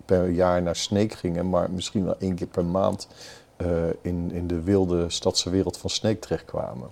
per 0.05 0.29
jaar 0.29 0.61
naar 0.61 0.75
Sneek 0.75 1.13
gingen, 1.13 1.49
maar 1.49 1.71
misschien 1.71 2.05
wel 2.05 2.15
één 2.19 2.35
keer 2.35 2.47
per 2.47 2.65
maand 2.65 3.07
eh, 3.55 3.67
in, 4.01 4.31
in 4.31 4.47
de 4.47 4.61
wilde 4.61 5.09
stadse 5.09 5.49
wereld 5.49 5.77
van 5.77 5.89
Sneek 5.89 6.21
terechtkwamen. 6.21 6.89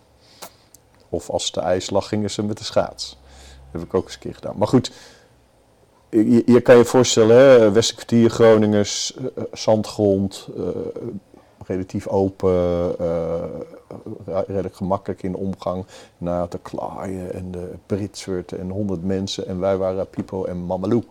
Of 1.09 1.29
als 1.29 1.51
de 1.51 1.61
ijs 1.61 1.89
lag, 1.89 2.07
gingen 2.07 2.31
ze 2.31 2.43
met 2.43 2.57
de 2.57 2.63
schaats. 2.63 3.17
Dat 3.49 3.81
heb 3.81 3.81
ik 3.81 3.93
ook 3.93 4.03
eens 4.05 4.13
een 4.13 4.19
keer 4.19 4.33
gedaan. 4.33 4.57
Maar 4.57 4.67
goed, 4.67 4.91
je, 6.45 6.61
kan 6.63 6.77
je 6.77 6.85
voorstellen, 6.85 7.35
hè, 7.35 7.71
Westerkwartier, 7.71 8.29
Groningers, 8.29 9.15
eh, 9.15 9.43
zandgrond, 9.51 10.47
eh, 10.57 10.65
relatief 11.65 12.07
open, 12.07 12.95
redelijk 14.25 14.75
gemakkelijk 14.75 15.23
in 15.23 15.35
omgang 15.35 15.85
naar 16.17 16.49
de 16.49 16.59
klaaien 16.61 17.33
en 17.33 17.51
de 17.51 17.71
Britswurt 17.85 18.51
en 18.51 18.69
honderd 18.69 19.03
mensen. 19.03 19.47
En 19.47 19.59
wij 19.59 19.77
waren 19.77 20.09
Pipo 20.09 20.45
en 20.45 20.65
Mamalou. 20.65 21.03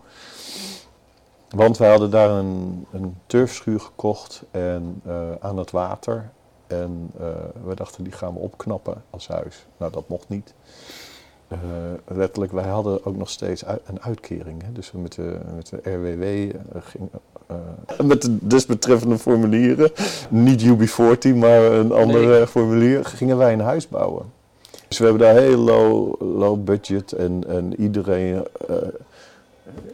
Want 1.55 1.77
wij 1.77 1.89
hadden 1.89 2.09
daar 2.11 2.29
een, 2.29 2.85
een 2.91 3.15
turfschuur 3.25 3.79
gekocht 3.79 4.43
en, 4.51 5.01
eh, 5.05 5.13
aan 5.39 5.57
het 5.57 5.71
water. 5.71 6.29
En 6.67 7.11
eh, 7.19 7.25
we 7.67 7.75
dachten, 7.75 8.03
die 8.03 8.13
gaan 8.13 8.33
we 8.33 8.39
opknappen 8.39 9.03
als 9.09 9.27
huis. 9.27 9.65
Nou, 9.77 9.91
dat 9.91 10.07
mocht 10.07 10.29
niet. 10.29 10.53
Eh, 11.47 11.57
letterlijk, 12.07 12.51
wij 12.51 12.63
hadden 12.67 13.05
ook 13.05 13.15
nog 13.17 13.29
steeds 13.29 13.63
een 13.85 14.01
uitkering. 14.01 14.61
Hè? 14.63 14.71
Dus 14.71 14.91
we 14.91 14.97
met 14.97 15.13
de, 15.13 15.37
met 15.55 15.67
de 15.69 15.91
RWW 15.91 16.55
gingen. 16.83 17.09
eh, 17.47 17.99
met 18.05 18.21
de 18.21 18.37
desbetreffende 18.47 19.17
formulieren, 19.17 19.91
niet 20.29 20.63
UB40, 20.63 21.35
maar 21.35 21.61
een 21.63 21.91
ander 21.91 22.21
Nee. 22.27 22.39
eh, 22.41 22.47
formulier, 22.47 23.05
gingen 23.05 23.37
wij 23.37 23.53
een 23.53 23.59
huis 23.59 23.87
bouwen. 23.87 24.25
Dus 24.87 24.97
we 24.97 25.03
hebben 25.05 25.21
daar 25.27 25.35
heel 25.41 25.57
low, 25.57 26.21
low 26.37 26.63
budget 26.63 27.11
en, 27.11 27.43
en 27.47 27.81
iedereen, 27.81 28.45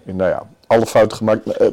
nou 0.03 0.29
ja, 0.29 0.47
alle 0.67 0.85
fouten 0.85 1.17
gemaakt. 1.17 1.45
Eh, 1.45 1.67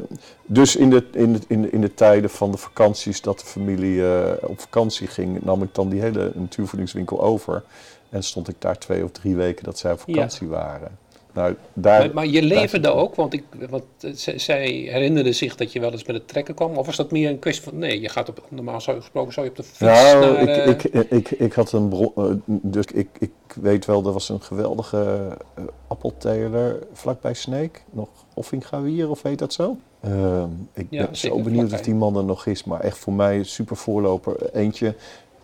dus 0.45 0.75
in 0.75 0.89
de, 0.89 1.03
in, 1.11 1.33
de, 1.33 1.39
in, 1.47 1.61
de, 1.61 1.69
in 1.69 1.81
de 1.81 1.93
tijden 1.93 2.29
van 2.29 2.51
de 2.51 2.57
vakanties 2.57 3.21
dat 3.21 3.39
de 3.39 3.45
familie 3.45 4.07
eh, 4.07 4.31
op 4.49 4.59
vakantie 4.59 5.07
ging, 5.07 5.41
nam 5.43 5.63
ik 5.63 5.69
dan 5.75 5.89
die 5.89 6.01
hele 6.01 6.31
natuurvoedingswinkel 6.35 7.21
over. 7.21 7.63
En 8.09 8.23
stond 8.23 8.47
ik 8.47 8.55
daar 8.59 8.77
twee 8.77 9.03
of 9.03 9.11
drie 9.11 9.35
weken 9.35 9.63
dat 9.63 9.77
zij 9.77 9.91
op 9.91 10.01
Ja. 10.05 10.13
vakantie 10.13 10.47
waren. 10.47 10.97
Nou, 11.35 11.55
daar, 11.73 11.99
Maar, 11.99 12.13
maar 12.13 12.25
je 12.27 12.41
leverde 12.41 12.87
daar- 12.87 12.95
ook, 12.95 13.15
want, 13.15 13.33
ik, 13.33 13.43
want 13.69 13.83
eh, 13.99 14.11
zij 14.35 14.67
herinnerde 14.69 15.31
zich 15.31 15.55
dat 15.55 15.71
je 15.71 15.79
wel 15.79 15.91
eens 15.91 16.05
met 16.05 16.15
het 16.15 16.27
trekken 16.27 16.53
kwam. 16.55 16.77
Of 16.77 16.85
was 16.85 16.95
dat 16.95 17.11
meer 17.11 17.29
een 17.29 17.39
kwestie 17.39 17.63
van, 17.63 17.77
nee, 17.77 18.01
je 18.01 18.09
gaat 18.09 18.29
op, 18.29 18.43
normaal 18.49 18.81
zou 18.81 18.95
je 18.95 19.01
gesproken 19.01 19.33
zou 19.33 19.45
je 19.45 19.51
op 19.51 19.57
de 19.57 19.63
fiets 19.63 19.79
Nou, 19.79 20.19
naar... 20.19 20.67
ik, 20.69 20.83
eh, 20.83 20.99
ik, 21.01 21.11
ik, 21.11 21.31
ik 21.31 21.53
had 21.53 21.71
een 21.71 21.89
bron, 21.89 22.11
eh, 22.15 22.23
dus 22.45 22.85
ik, 22.93 23.07
ik 23.19 23.31
weet 23.61 23.85
wel, 23.85 24.05
er 24.05 24.11
was 24.11 24.29
een 24.29 24.41
geweldige 24.41 25.27
eh, 25.55 25.63
appelteler 25.87 26.79
vlakbij 26.93 27.33
Sneek, 27.33 27.83
nog 27.91 28.07
Offingawier 28.33 29.09
of 29.09 29.21
heet 29.21 29.39
dat 29.39 29.53
zo? 29.53 29.77
Ehm, 30.01 30.49
ik 30.73 30.87
Ja, 30.89 31.05
ben 31.05 31.15
zeker, 31.17 31.37
zo 31.37 31.43
benieuwd 31.43 31.73
of 31.73 31.81
die 31.81 31.95
man 31.95 32.17
er 32.17 32.23
nog 32.23 32.45
is, 32.45 32.63
maar 32.63 32.79
echt 32.79 32.97
voor 32.97 33.13
mij 33.13 33.43
super 33.43 33.75
voorloper. 33.75 34.35
Eentje, 34.53 34.95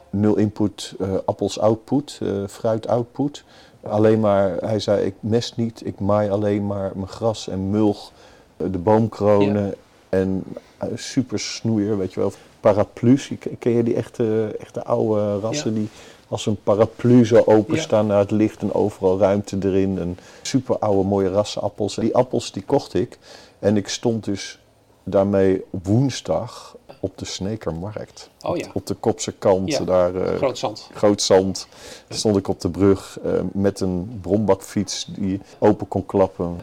nul 0.10 0.36
input, 0.38 0.94
eh, 1.00 1.14
appels 1.26 1.60
output, 1.60 2.20
eh, 2.22 2.30
fruit 2.48 2.88
output. 2.88 3.44
Alleen 3.84 4.20
maar, 4.20 4.58
hij 4.60 4.80
zei, 4.80 5.06
ik 5.06 5.16
mest 5.20 5.58
niet, 5.58 5.86
ik 5.86 6.00
maai 6.00 6.30
alleen 6.30 6.68
maar 6.68 6.92
mijn 6.96 7.08
gras 7.08 7.48
en 7.48 7.70
mulch, 7.70 8.12
eh, 8.58 8.68
de 8.72 8.78
boomkronen 8.78 9.74
en 10.10 10.44
eh, 10.78 10.88
super 10.96 11.40
snoeier, 11.40 11.98
weet 11.98 12.14
je 12.14 12.20
wel. 12.20 12.32
Paraplu's, 12.60 13.32
ken 13.60 13.72
je 13.72 13.84
die 13.84 13.96
echte, 13.96 14.56
echte 14.60 14.84
oude 14.84 15.40
rassen 15.40 15.74
die 15.74 15.90
als 16.32 16.46
een 16.46 16.64
paraplu 16.64 17.26
zo 17.26 17.42
openstaan 17.46 18.08
naar 18.08 18.20
het 18.20 18.32
licht 18.32 18.62
en 18.62 18.74
overal 18.74 19.20
ruimte 19.20 19.58
erin. 19.62 20.00
En 20.00 20.18
super 20.42 20.78
oude 20.78 21.08
mooie 21.08 21.30
rassenappels. 21.30 21.96
Die 21.96 22.16
appels 22.16 22.52
die 22.52 22.64
kocht 22.64 22.94
ik 22.94 23.18
en 23.60 23.78
ik 23.78 23.88
stond 23.88 24.24
dus 24.24 24.60
daarmee 25.04 25.64
op 25.70 25.86
woensdag 25.86 26.76
op 27.02 27.18
de 27.18 27.26
Snekermarkt. 27.26 28.30
Oh 28.42 28.58
ja. 28.58 28.68
Op 28.74 28.86
de 28.88 28.94
Kopse 28.94 29.32
kant, 29.32 29.70
Ja, 29.72 29.84
daar 29.84 30.16
eh, 30.16 30.36
Groot 30.38 30.58
zand. 30.58 30.90
groot 30.94 31.22
zand. 31.22 31.68
stond 32.10 32.38
ik 32.38 32.48
op 32.48 32.60
de 32.62 32.70
brug 32.70 33.20
eh, 33.24 33.32
met 33.52 33.80
een 33.80 34.20
brombakfiets 34.22 35.06
die 35.10 35.40
open 35.60 35.88
kon 35.88 36.06
klappen. 36.06 36.58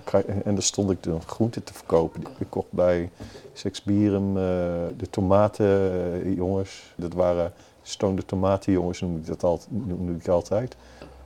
En 0.44 0.54
daar 0.54 0.62
stond 0.62 0.90
ik 0.90 1.02
de 1.02 1.16
groenten 1.26 1.64
te 1.64 1.74
verkopen. 1.74 2.22
Ik 2.38 2.46
kocht 2.48 2.70
bij 2.70 3.10
Sex 3.52 3.82
Bierum 3.82 4.36
eh, 4.36 4.42
de 4.96 5.10
tomatenjongens. 5.10 6.82
Dat 6.96 7.12
waren 7.12 7.52
stoonde 7.82 8.24
tomatenjongens, 8.24 9.00
noemde 9.00 9.18
ik 9.20 9.26
dat 9.26 9.42
altijd, 9.44 9.68
noemde 9.70 10.12
ik 10.12 10.28
altijd. 10.28 10.76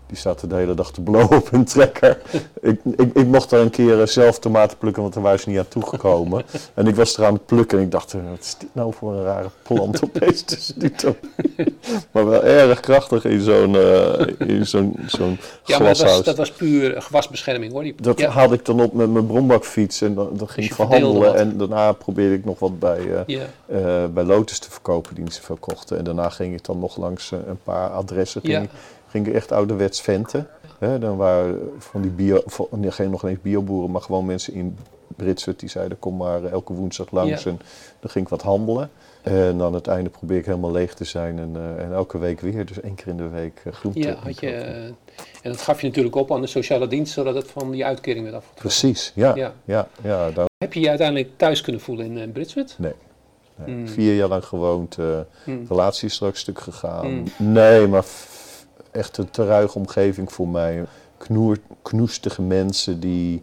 Die 0.06 0.21
zaten 0.21 0.49
de 0.49 0.54
hele 0.54 0.75
dag 0.75 0.92
te 0.92 1.00
blowen 1.00 1.37
op 1.37 1.50
hun 1.50 1.64
trekker. 1.64 2.18
ik, 2.61 2.80
ik, 2.97 3.14
ik 3.14 3.26
mocht 3.26 3.50
daar 3.50 3.61
een 3.61 3.71
keer 3.71 4.00
eh, 4.00 4.06
zelf 4.06 4.38
tomaten 4.38 4.78
plukken, 4.78 5.02
want 5.02 5.14
daar 5.14 5.23
waren 5.23 5.38
ze 5.38 5.49
niet 5.49 5.59
aan 5.59 5.68
toegekomen. 5.68 6.44
en 6.75 6.87
ik 6.87 6.94
was 6.94 7.16
er 7.16 7.25
aan 7.25 7.32
het 7.32 7.47
plukken 7.47 7.78
en 7.78 7.85
ik 7.85 7.90
dacht, 7.90 8.12
eh, 8.12 8.21
wat 8.30 8.38
is 8.40 8.56
dit 8.59 8.68
nou 8.73 8.92
voor 8.94 9.12
een 9.12 9.25
rare 9.25 9.49
plant 9.62 10.04
opeens 10.04 10.42
tussen 10.42 10.78
die 10.78 10.90
tomaten? 10.90 11.30
maar 12.11 12.26
wel 12.28 12.44
erg 12.44 12.80
krachtig 12.80 13.25
in 13.25 13.40
zo'n 13.40 13.76
eh, 13.76 14.26
in 14.38 14.66
zo'n 14.66 14.97
zo'n 15.06 15.38
Ja, 15.64 15.78
maar 15.78 15.88
dat 15.88 16.00
was, 16.00 16.23
dat 16.23 16.37
was 16.37 16.52
puur 16.52 17.02
gewasbescherming 17.02 17.73
hoor. 17.73 17.82
Die, 17.82 17.94
Dat 18.00 18.18
ja, 18.18 18.30
haalde 18.30 18.54
ik 18.54 18.64
dan 18.64 18.80
op 18.80 18.92
met 18.92 19.11
mijn 19.11 19.26
brombakfiets 19.26 20.00
en 20.00 20.14
dan, 20.14 20.28
dan 20.37 20.49
ging 20.49 20.56
Dus 20.56 20.66
ik 20.66 20.75
verhandelen. 20.75 21.35
En 21.35 21.56
daarna 21.56 21.92
probeerde 21.92 22.35
ik 22.35 22.44
nog 22.44 22.59
wat 22.59 22.78
bij, 22.78 23.25
bij 24.14 24.25
Lotus 24.25 24.59
te 24.59 24.71
verkopen 24.71 25.14
die 25.14 25.25
niet 25.25 25.35
zoveel 25.35 25.56
kochten. 25.61 25.99
En 25.99 26.04
daarna 26.04 26.28
ging 26.28 26.54
ik 26.54 26.64
dan 26.64 26.78
nog 26.78 26.97
langs 26.97 27.30
een 27.30 27.62
paar 27.64 27.88
adressen. 27.90 28.40
Ging, 28.40 28.52
Ja. 28.52 28.68
Ging 29.12 29.26
ik 29.26 29.35
echt 29.35 29.52
ouderwets 29.52 30.00
venten. 30.00 30.49
Hè, 30.78 30.99
dan 30.99 31.16
waren 31.16 31.71
van 31.78 32.02
die 32.02 32.11
bio, 32.11 32.42
van, 32.47 32.66
geen 32.92 33.11
nog 33.11 33.25
eens 33.25 33.40
bioboeren, 33.42 33.90
maar 33.90 34.00
gewoon 34.00 34.26
mensen 34.26 34.52
in 34.52 34.78
Britswert 35.16 35.61
die 35.61 35.69
zeiden 35.69 35.99
kom 35.99 36.16
maar 36.16 36.45
elke 36.45 36.73
woensdag 36.73 37.11
langs. 37.11 37.42
Ja. 37.42 37.50
En 37.50 37.61
dan 38.00 38.11
ging 38.11 38.25
ik 38.25 38.31
wat 38.31 38.42
handelen. 38.42 38.90
En 39.23 39.62
aan 39.62 39.75
het 39.75 39.87
einde 39.87 40.11
probeer 40.11 40.38
ik 40.38 40.47
helemaal 40.47 40.73
leeg 40.73 40.95
te 40.95 41.04
zijn 41.04 41.38
en, 41.38 41.50
eh, 41.54 41.85
en 41.85 41.92
elke 41.92 42.19
week 42.19 42.40
weer, 42.40 42.66
dus 42.66 42.81
één 42.81 42.95
keer 42.95 43.07
in 43.07 43.16
de 43.16 43.28
week 43.28 43.62
uh, 43.66 43.73
groente. 43.73 43.99
ja, 43.99 44.14
had 44.14 44.40
je, 44.40 44.50
eh, 44.50 44.85
en 44.85 44.95
dat 45.42 45.61
gaf 45.61 45.81
je 45.81 45.87
natuurlijk 45.87 46.16
op 46.16 46.33
aan 46.33 46.40
de 46.40 46.47
sociale 46.47 46.87
dienst, 46.87 47.12
zodat 47.12 47.35
het 47.35 47.50
van 47.50 47.71
die 47.71 47.85
uitkering 47.85 48.25
werd 48.25 48.37
afgetrokken. 48.37 48.69
Precies, 48.69 49.12
ja. 49.14 49.35
Ja. 49.35 49.52
ja. 49.64 49.88
ja, 50.02 50.31
daar, 50.31 50.47
Heb 50.59 50.73
je 50.73 50.81
je 50.81 50.88
uiteindelijk 50.88 51.31
thuis 51.37 51.61
kunnen 51.61 51.81
voelen 51.81 52.16
in 52.16 52.33
Britswit? 52.33 52.75
nee. 52.78 52.92
nee. 53.57 53.75
Hmm. 53.75 53.88
Vier 53.88 54.14
jaar 54.14 54.28
lang 54.28 54.45
gewoond, 54.45 54.97
Hmm. 55.45 55.66
relatie 55.69 56.09
is 56.09 56.14
straks 56.14 56.40
stuk 56.40 56.61
gegaan. 56.61 57.07
Hmm. 57.07 57.52
Nee, 57.52 57.87
maar 57.87 58.04
echt 58.93 59.17
een 59.19 59.31
te 59.31 59.45
ruige 59.47 59.79
omgeving 59.79 60.33
voor 60.33 60.49
mij. 60.49 60.85
Knoer, 61.19 61.59
knoestige 61.83 62.43
mensen 62.43 63.01
die, 63.01 63.43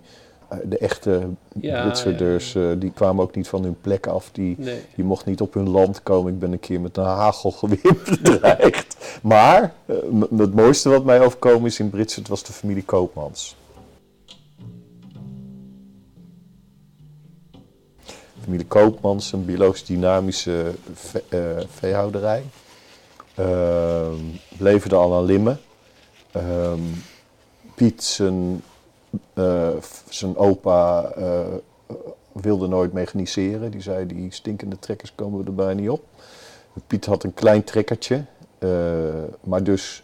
eh, 0.49 0.57
de 0.65 0.77
echte 0.77 1.27
Ja, 1.61 2.75
die 2.79 2.91
kwamen 2.91 3.23
ook 3.23 3.35
niet 3.35 3.47
van 3.47 3.63
hun 3.63 3.77
plek 3.81 4.07
af. 4.07 4.29
Die, 4.31 4.55
Nee. 4.59 4.81
die 4.95 5.05
mocht 5.05 5.25
niet 5.25 5.41
op 5.41 5.53
hun 5.53 5.69
land 5.69 6.03
komen. 6.03 6.33
Ik 6.33 6.39
ben 6.39 6.51
een 6.51 6.59
keer 6.59 6.81
met 6.81 6.97
een 6.97 7.03
hagelgeweer 7.03 7.97
bedreigd. 8.21 9.19
Maar 9.21 9.73
eh, 9.85 9.95
het 10.37 10.53
mooiste 10.53 10.89
wat 10.89 11.03
mij 11.05 11.21
overkomen 11.21 11.65
is 11.65 11.79
in 11.79 11.89
Britserd 11.89 12.27
was 12.27 12.43
de 12.43 12.53
familie 12.53 12.83
Koopmans. 12.83 13.55
Familie 18.43 18.65
Koopmans, 18.65 19.31
een 19.31 19.45
biologisch 19.45 19.85
dynamische 19.85 20.71
ve- 20.93 21.23
eh, 21.29 21.65
veehouderij. 21.69 22.43
Ehm 23.39 24.15
bleven 24.57 24.91
er 24.91 24.97
al 24.97 25.15
aan 25.15 25.23
limmen. 25.23 25.59
Ehm 26.31 26.81
Piet, 27.75 28.03
zijn 28.03 28.61
eh, 29.33 29.69
zijn 30.09 30.37
opa 30.37 31.11
eh, 31.15 31.45
wilde 32.31 32.67
nooit 32.67 32.93
mechaniseren. 32.93 33.71
Die 33.71 33.81
zei, 33.81 34.05
die 34.05 34.31
stinkende 34.31 34.79
trekkers 34.79 35.15
komen 35.15 35.39
we 35.39 35.45
er 35.45 35.55
bijna 35.55 35.79
niet 35.81 35.89
op. 35.89 36.03
Piet 36.87 37.05
had 37.05 37.23
een 37.23 37.33
klein 37.33 37.63
trekkertje, 37.63 38.25
eh, 38.59 38.69
maar 39.43 39.63
dus 39.63 40.03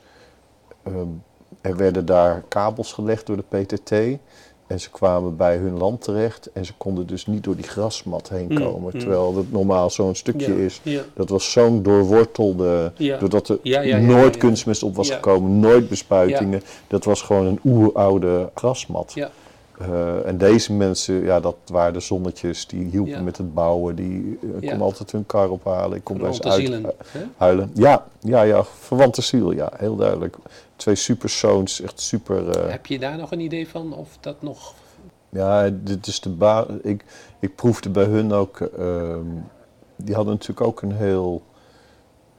ehm, 0.84 1.08
er 1.62 1.76
werden 1.76 2.06
daar 2.06 2.44
kabels 2.48 2.94
gelegd 2.94 3.26
door 3.26 3.38
de 3.38 3.64
PTT. 3.64 4.20
En 4.68 4.80
ze 4.80 4.90
kwamen 4.90 5.36
bij 5.38 5.58
hun 5.58 5.78
land 5.78 6.02
terecht 6.02 6.50
en 6.54 6.66
ze 6.66 6.74
konden 6.78 7.08
dus 7.08 7.26
niet 7.26 7.44
door 7.44 7.56
die 7.56 7.68
grasmat 7.68 8.30
heen 8.30 8.48
Mm, 8.50 8.58
komen. 8.62 8.92
mm. 8.94 9.00
Terwijl 9.00 9.36
het 9.38 9.52
normaal 9.52 9.90
zo'n 9.90 10.16
stukje 10.16 10.56
Ja, 10.58 10.64
is. 10.64 10.80
Ja. 10.84 11.02
Dat 11.14 11.30
was 11.30 11.52
zo'n 11.52 11.84
doorwortelde, 11.84 12.92
Ja. 12.98 13.18
doordat 13.18 13.50
er 13.50 14.02
nooit 14.02 14.38
kunstmest 14.38 14.84
op 14.84 14.96
was 14.96 15.10
gekomen, 15.10 15.60
nooit 15.60 15.90
bespuitingen. 15.90 16.62
Dat 16.88 17.04
was 17.04 17.22
gewoon 17.22 17.46
een 17.46 17.60
oeroude 17.66 18.50
grasmat. 18.56 19.14
Eh, 19.80 20.26
en 20.28 20.38
deze 20.38 20.74
mensen, 20.74 21.24
ja, 21.24 21.40
dat 21.40 21.56
waren 21.66 21.94
de 21.94 22.00
zonnetjes, 22.00 22.68
die 22.68 22.86
hielpen 22.86 23.12
Ja. 23.12 23.22
met 23.22 23.38
het 23.38 23.54
bouwen. 23.54 23.96
Die 23.96 24.38
uh, 24.42 24.62
Ja. 24.62 24.72
kon 24.72 24.82
altijd 24.82 25.12
hun 25.12 25.26
kar 25.26 25.50
ophalen. 25.50 25.98
Ik 25.98 26.04
kon 26.04 26.18
bij 26.18 26.34
ze 26.34 26.42
Verwante 26.42 26.62
uit, 26.64 26.72
zielen. 26.74 26.94
hè? 27.08 27.24
huilen. 27.38 27.72
Ja, 27.74 28.06
ja, 28.20 28.42
ja, 28.42 28.64
verwante 28.64 29.22
ziel, 29.22 29.52
ja, 29.52 29.72
heel 29.78 29.96
duidelijk. 29.96 30.36
Twee 30.76 30.96
superzoons, 30.96 31.82
echt 31.82 32.00
super. 32.02 32.50
eh, 32.50 32.72
Heb 32.72 32.86
je 32.86 33.00
daar 33.00 33.18
nog 33.18 33.32
een 33.32 33.40
idee 33.40 33.68
van 33.68 33.94
of 33.94 34.18
dat 34.20 34.42
nog... 34.42 34.74
ja, 35.30 35.70
dit 35.84 36.08
is 36.08 36.20
de 36.20 36.66
ik, 36.82 37.06
ik 37.40 37.56
proefde 37.56 37.90
bij 37.90 38.06
hun 38.06 38.34
ook. 38.34 38.60
ehm, 38.60 39.20
die 39.96 40.16
hadden 40.16 40.34
natuurlijk 40.34 40.68
ook 40.68 40.82
een 40.82 40.92
heel, 40.96 41.42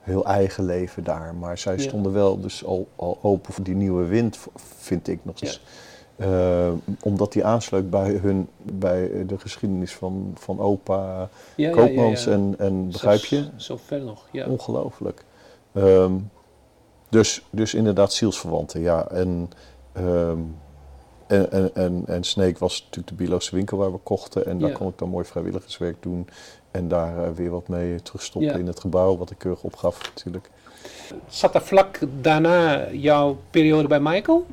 heel 0.00 0.25
eigen 0.25 0.64
leven 0.64 1.05
daar. 1.05 1.35
Maar 1.35 1.59
zij 1.59 1.76
Ja. 1.76 1.83
stonden 1.83 2.12
wel 2.12 2.40
dus 2.40 2.64
al, 2.64 2.88
al 2.97 3.19
open 3.23 3.52
voor 3.52 3.64
die 3.64 3.75
nieuwe 3.75 4.05
wind, 4.05 4.38
vind 4.78 5.09
ik 5.09 5.19
nog 5.23 5.40
eens. 5.40 5.61
Eh, 6.16 6.73
omdat 7.02 7.32
die 7.32 7.44
aansluit 7.44 7.90
bij 7.90 8.11
hun, 8.11 8.49
bij 8.62 9.26
de 9.26 9.38
geschiedenis 9.38 9.94
van, 9.94 10.32
van 10.35 10.61
opa 10.61 11.28
Ja, 11.56 11.70
Koopmans 11.70 12.26
En, 12.26 12.54
en 12.58 12.88
begrijp 12.88 13.25
je? 13.25 13.42
Zo, 13.42 13.50
zo 13.56 13.78
ver 13.85 14.00
nog, 14.00 14.26
ja. 14.30 14.46
Ongelooflijk. 14.46 15.25
Ehm, 15.73 16.12
dus, 17.08 17.46
dus 17.50 17.75
inderdaad 17.75 18.12
zielsverwanten, 18.12 18.80
ja. 18.80 19.08
En, 19.08 19.50
ehm, 19.92 20.38
en, 21.26 21.52
en, 21.52 21.75
en, 21.75 22.02
en 22.06 22.25
Sneek 22.25 22.58
was 22.58 22.80
natuurlijk 22.80 23.08
de 23.08 23.14
biologische 23.14 23.54
winkel 23.54 23.78
waar 23.78 23.92
we 23.92 23.99
kochten. 23.99 24.46
En 24.46 24.58
daar 24.58 24.73
kon 24.73 24.88
ik 24.88 24.99
dan 24.99 25.08
mooi 25.08 25.25
vrijwilligerswerk 25.25 26.02
doen. 26.02 26.28
En 26.70 26.88
daar 26.88 27.25
eh, 27.25 27.30
weer 27.30 27.50
wat 27.50 27.68
mee 27.68 28.02
terugstoppen 28.02 28.58
in 28.58 28.66
het 28.66 28.80
gebouw, 28.80 29.16
wat 29.16 29.30
ik 29.30 29.38
keurig 29.38 29.62
opgaf 29.62 30.02
natuurlijk. 30.14 30.50
Zat 31.28 31.54
er 31.54 31.62
vlak 31.62 32.00
daarna 32.20 32.90
jouw 32.90 33.37
periode 33.50 33.88
bij 33.88 34.00
Michael? 34.00 34.46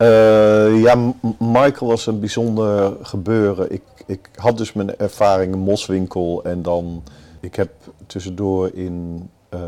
Eh, 0.00 0.80
ja, 0.82 1.12
Michael 1.38 1.90
was 1.90 2.06
een 2.06 2.20
bijzonder 2.20 2.96
gebeuren. 3.02 3.72
Ik, 3.72 3.82
ik 4.06 4.28
had 4.34 4.56
dus 4.58 4.72
mijn 4.72 4.96
ervaring 4.96 5.52
in 5.54 5.58
Moswinkel 5.58 6.44
en 6.44 6.62
dan... 6.62 7.02
Ik 7.40 7.54
heb 7.54 7.70
tussendoor 8.06 8.74
in 8.74 9.30
eh 9.48 9.60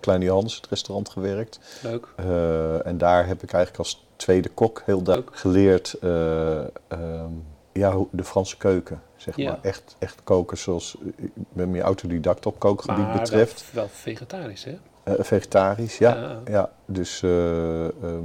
Kleine 0.00 0.24
Johannes, 0.24 0.54
het 0.56 0.66
restaurant, 0.66 1.08
gewerkt. 1.08 1.60
Leuk. 1.82 2.08
Eh, 2.16 2.86
en 2.86 2.98
daar 2.98 3.26
heb 3.26 3.42
ik 3.42 3.52
eigenlijk 3.52 3.84
als 3.84 4.06
tweede 4.16 4.48
kok 4.48 4.82
heel 4.86 5.02
duidelijk 5.02 5.36
geleerd... 5.36 5.92
eh, 6.00 6.58
ehm, 6.58 7.32
ja, 7.72 7.94
de 8.10 8.24
Franse 8.24 8.56
keuken, 8.56 9.02
zeg 9.16 9.36
Ja. 9.36 9.50
maar. 9.50 9.58
Echt, 9.62 9.96
echt 9.98 10.20
koken 10.24 10.58
zoals... 10.58 10.96
Ik 11.16 11.30
ben 11.52 11.70
meer 11.70 11.82
autodidact 11.82 12.46
op 12.46 12.58
kookgebied 12.58 13.12
betreft. 13.12 13.64
Wel, 13.72 13.82
wel 13.82 13.92
vegetarisch, 13.92 14.64
hè? 14.64 14.78
Eh, 15.18 15.24
vegetarisch, 15.24 15.98
ja. 15.98 16.16
Ja. 16.16 16.40
ja. 16.44 16.70
dus 16.86 17.22
eh, 17.22 17.84
ehm, 17.84 18.24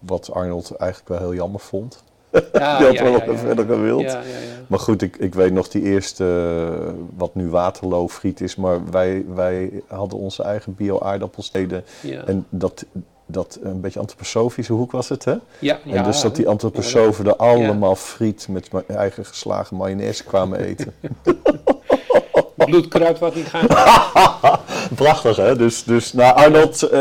wat 0.00 0.32
Arnold 0.32 0.76
eigenlijk 0.76 1.08
wel 1.08 1.18
heel 1.18 1.34
jammer 1.34 1.60
vond. 1.60 2.04
Ja, 2.52 2.78
Die 2.78 2.86
had 2.86 2.98
wel 2.98 3.36
verder 3.36 3.66
gewild. 3.66 4.00
Ja, 4.00 4.12
ja, 4.12 4.18
ja. 4.18 4.56
Maar 4.66 4.78
goed, 4.78 5.02
ik, 5.02 5.16
ik 5.16 5.34
weet 5.34 5.52
nog 5.52 5.68
die 5.68 5.82
eerste, 5.82 6.24
eh, 6.24 6.92
wat 7.16 7.34
nu 7.34 7.48
Waterloo 7.48 8.08
friet 8.08 8.40
is, 8.40 8.56
maar 8.56 8.90
wij, 8.90 9.24
wij 9.34 9.82
hadden 9.86 10.18
onze 10.18 10.42
eigen 10.42 10.74
bio-aardappelsteden. 10.74 11.84
ja. 12.02 12.24
En 12.24 12.46
dat, 12.48 12.84
dat 13.26 13.58
een 13.62 13.80
beetje 13.80 14.00
antroposofische 14.00 14.72
hoek 14.72 14.92
was 14.92 15.08
het, 15.08 15.24
hè? 15.24 15.34
ja, 15.58 15.78
en 15.84 16.04
dus 16.04 16.20
dat 16.20 16.36
die 16.36 16.48
antroposofen 16.48 17.26
er 17.26 17.36
allemaal 17.36 17.96
friet 17.96 18.48
met 18.48 18.72
mijn 18.72 18.84
eigen 18.88 19.24
geslagen 19.24 19.76
mayonaise 19.76 20.24
kwamen 20.24 20.60
eten. 20.60 20.94
bloedkruid 22.70 23.18
wat 23.18 23.34
niet 23.34 23.46
gaat. 23.46 23.68
Prachtig, 24.94 25.36
hè? 25.36 25.56
Dus, 25.56 25.84
dus 25.84 26.12
nou, 26.12 26.34
Arnold, 26.34 26.82
eh, 26.82 27.00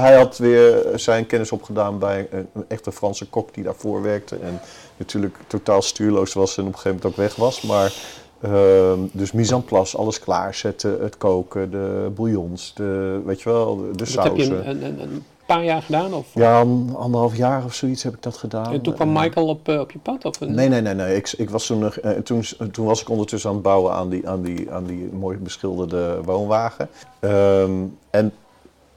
hij 0.00 0.16
had 0.16 0.38
weer 0.38 0.82
zijn 0.94 1.26
kennis 1.26 1.52
opgedaan 1.52 1.98
bij 1.98 2.26
een, 2.30 2.48
een 2.54 2.64
echte 2.68 2.92
Franse 2.92 3.26
kok 3.26 3.54
die 3.54 3.64
daarvoor 3.64 4.02
werkte. 4.02 4.36
En 4.36 4.60
natuurlijk 4.96 5.36
totaal 5.46 5.82
stuurloos 5.82 6.32
was 6.32 6.56
en 6.56 6.62
op 6.66 6.72
een 6.72 6.78
gegeven 6.78 6.96
moment 7.02 7.12
ook 7.12 7.26
weg 7.26 7.36
was. 7.36 7.62
Maar, 7.62 7.92
ehm, 8.40 8.98
dus 9.12 9.32
mise 9.32 9.54
en 9.54 9.64
place, 9.64 9.96
alles 9.96 10.20
klaarzetten, 10.20 11.02
het 11.02 11.16
koken, 11.16 11.70
de 11.70 12.10
bouillons, 12.14 12.72
de, 12.74 13.20
weet 13.24 13.42
je 13.42 13.48
wel, 13.48 13.76
de, 13.76 14.04
de 14.04 14.20
heb 14.20 14.36
je 14.36 14.44
een 14.44 15.24
paar 15.46 15.64
jaar 15.64 15.82
gedaan? 15.82 16.14
Of? 16.14 16.26
Ja, 16.34 16.60
anderhalf 16.94 17.36
jaar 17.36 17.64
of 17.64 17.74
zoiets 17.74 18.02
heb 18.02 18.14
ik 18.14 18.22
dat 18.22 18.36
gedaan. 18.36 18.72
En 18.72 18.80
toen 18.80 18.94
kwam 18.94 19.12
Michael 19.12 19.48
op, 19.48 19.68
eh, 19.68 19.80
op 19.80 19.90
je 19.90 19.98
pad? 19.98 20.24
Of. 20.24 20.40
Nee, 20.40 20.68
nee, 20.68 20.80
nee. 20.80 20.94
nee. 20.94 21.16
Ik, 21.16 21.32
ik 21.36 21.50
was 21.50 21.66
toen, 21.66 21.92
eh, 21.92 22.10
toen, 22.10 22.44
toen 22.70 22.86
was 22.86 23.00
ik 23.00 23.08
ondertussen 23.08 23.48
aan 23.50 23.56
het 23.56 23.64
bouwen 23.64 23.92
aan 23.92 24.08
die, 24.08 24.28
aan 24.28 24.42
die, 24.42 24.70
aan 24.70 24.84
die 24.84 25.08
mooi 25.12 25.38
beschilderde 25.38 26.20
woonwagen. 26.24 26.88
Ehm, 27.20 27.72
en 28.10 28.32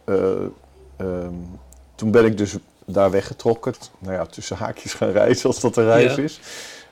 eh, 0.04 0.16
ehm, 0.98 1.34
toen 1.96 2.12
ben 2.12 2.26
ik 2.26 2.38
dus 2.38 2.58
daar 2.86 3.12
weggetrokken. 3.12 3.74
Nou 4.00 4.14
ja, 4.14 4.26
tussen 4.26 4.58
haakjes 4.58 4.94
gaan 4.94 5.10
reizen, 5.12 5.50
als 5.50 5.60
dat 5.60 5.78
een 5.78 5.86
reis 5.86 6.16
Ja. 6.16 6.24
is. 6.24 6.40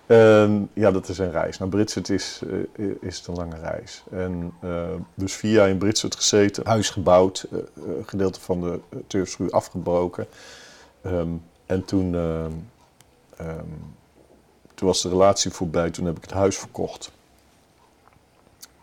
Ehm, 0.07 0.61
ja, 0.73 0.91
dat 0.91 1.09
is 1.09 1.17
een 1.17 1.31
reis. 1.31 1.57
Nou, 1.57 1.71
Britset 1.71 2.09
is, 2.09 2.41
eh, 2.75 2.85
is 3.01 3.17
het 3.17 3.27
een 3.27 3.35
lange 3.35 3.59
reis. 3.59 4.03
En 4.11 4.53
eh, 4.61 4.93
dus 5.13 5.33
vier 5.33 5.51
jaar 5.51 5.69
in 5.69 5.77
Britset 5.77 6.15
gezeten, 6.15 6.67
huis 6.67 6.89
gebouwd, 6.89 7.47
eh, 7.51 7.59
gedeelte 8.05 8.39
van 8.39 8.61
de 8.61 8.79
uh, 8.89 8.99
turfschuur 9.07 9.49
afgebroken. 9.49 10.27
Ehm, 11.01 11.29
en 11.65 11.85
toen, 11.85 12.15
ehm, 12.15 12.51
toen 14.73 14.87
was 14.87 15.01
de 15.01 15.09
relatie 15.09 15.51
voorbij, 15.51 15.89
toen 15.89 16.05
heb 16.05 16.17
ik 16.17 16.23
het 16.23 16.31
huis 16.31 16.57
verkocht. 16.57 17.11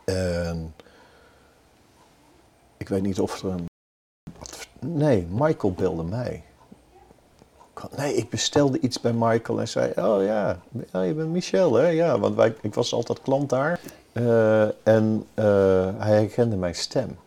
En 0.03 0.73
ik 2.77 2.89
weet 2.89 3.01
niet 3.01 3.19
of 3.19 3.43
er 3.43 3.49
een. 3.49 3.65
Nee, 4.79 5.27
Michael 5.29 5.73
belde 5.73 6.03
mij. 6.03 6.43
Nee, 7.97 8.15
ik 8.15 8.29
bestelde 8.29 8.79
iets 8.79 9.01
bij 9.01 9.13
Michael 9.13 9.59
en 9.59 9.67
zei: 9.67 9.91
Oh 9.95 10.23
ja, 10.23 10.59
ja 10.91 11.01
je 11.01 11.13
bent 11.13 11.29
Michel, 11.29 11.73
hè? 11.73 11.87
Ja, 11.87 12.19
want 12.19 12.35
wij, 12.35 12.53
ik 12.61 12.73
was 12.73 12.93
altijd 12.93 13.21
klant 13.21 13.49
daar. 13.49 13.79
Eh, 14.11 14.87
en 14.87 15.25
eh, 15.33 15.45
hij 15.97 16.15
herkende 16.17 16.55
mijn 16.55 16.75
stem. 16.75 17.17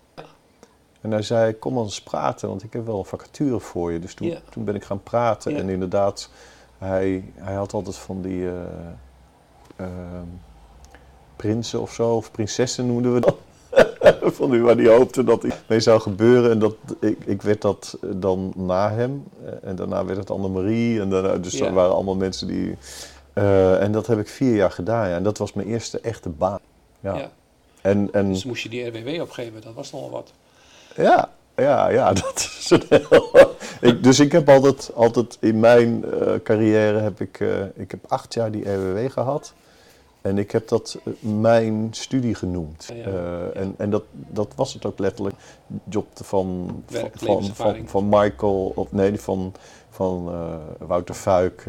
En 1.00 1.10
hij 1.10 1.22
zei: 1.22 1.58
Kom 1.58 1.78
eens 1.78 2.02
praten, 2.02 2.48
want 2.48 2.62
ik 2.62 2.72
heb 2.72 2.86
wel 2.86 2.98
een 2.98 3.04
vacature 3.04 3.60
voor 3.60 3.92
je. 3.92 3.98
Dus 3.98 4.14
toen, 4.14 4.64
ben 4.64 4.74
ik 4.74 4.84
gaan 4.84 5.02
praten. 5.02 5.56
En 5.56 5.68
inderdaad, 5.68 6.30
hij, 6.78 7.32
hij 7.34 7.54
had 7.54 7.72
altijd 7.72 7.96
van 7.96 8.22
die. 8.22 8.48
eh, 8.48 9.86
prinsen 11.36 11.80
of 11.80 11.92
zo, 11.92 12.14
of 12.14 12.30
prinsessen 12.30 12.86
noemden 12.86 13.14
we 13.14 13.20
dat. 13.20 13.36
van 14.38 14.50
die 14.50 14.60
waar 14.60 14.76
hij 14.76 14.96
hoopte 14.96 15.24
dat 15.24 15.42
hij 15.42 15.50
mee 15.66 15.80
zou 15.80 16.00
gebeuren. 16.00 16.50
En 16.50 16.58
dat, 16.58 16.74
ik, 17.00 17.18
ik 17.24 17.42
werd 17.42 17.60
dat 17.60 17.98
eh, 18.02 18.10
dan 18.14 18.52
na 18.56 18.90
hem. 18.90 19.24
Eh, 19.44 19.68
En 19.68 19.76
daarna 19.76 20.04
werd 20.04 20.18
het 20.18 20.30
Annemarie. 20.30 21.00
En 21.00 21.10
daarna, 21.10 21.36
dus 21.36 21.52
Ja. 21.52 21.64
dat 21.64 21.74
waren 21.74 21.94
allemaal 21.94 22.14
mensen 22.16 22.46
die... 22.46 22.76
eh, 23.32 23.82
en 23.82 23.92
dat 23.92 24.06
heb 24.06 24.18
ik 24.18 24.28
vier 24.28 24.54
jaar 24.54 24.70
gedaan. 24.70 25.08
Ja. 25.08 25.16
En 25.16 25.22
dat 25.22 25.38
was 25.38 25.52
mijn 25.52 25.68
eerste 25.68 26.00
echte 26.00 26.28
baan. 26.28 26.60
Ja. 27.00 27.14
Ja. 27.16 27.30
En, 27.80 28.08
en, 28.12 28.28
Dus 28.32 28.44
moest 28.44 28.62
je 28.62 28.68
die 28.68 28.86
RWW 28.88 29.20
opgeven, 29.20 29.60
dat 29.64 29.74
was 29.74 29.92
nogal 29.92 30.10
wat. 30.10 30.32
ja, 30.96 31.28
ja, 31.56 31.88
ja, 31.88 32.12
dat 32.22 32.36
is 32.58 32.70
een 32.70 32.82
heel... 32.88 33.30
ik, 33.80 34.02
dus 34.02 34.20
ik 34.20 34.32
heb 34.32 34.48
altijd, 34.48 34.90
altijd 34.94 35.36
in 35.40 35.60
mijn 35.60 36.04
carrière 36.42 36.98
heb 36.98 37.20
ik, 37.20 37.40
ik 37.74 37.90
heb 37.90 38.00
acht 38.08 38.34
jaar 38.34 38.50
die 38.50 38.70
RWW 38.72 39.10
gehad. 39.12 39.52
En 40.26 40.38
ik 40.38 40.50
heb 40.50 40.68
dat 40.68 40.98
eh, 41.04 41.12
mijn 41.20 41.88
studie 41.90 42.34
genoemd. 42.34 42.92
Ja, 42.94 42.94
ja. 42.94 43.04
Eh, 43.04 43.62
en 43.62 43.74
en 43.76 43.90
dat, 43.90 44.02
dat 44.12 44.52
was 44.56 44.72
het 44.74 44.86
ook 44.86 44.98
letterlijk. 44.98 45.36
Job 45.88 46.06
van, 46.12 46.24
van, 46.24 46.26
van, 46.26 46.80
van, 46.86 47.00
Werklevenservaring. 47.02 47.90
van 47.90 48.08
Michael, 48.08 48.72
of 48.74 48.92
nee, 48.92 49.20
van, 49.20 49.52
van 49.90 50.28
eh, 50.28 50.86
Wouter 50.86 51.14
Fuik, 51.14 51.64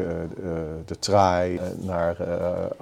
de 0.84 0.98
Traai, 0.98 1.60
naar 1.76 2.16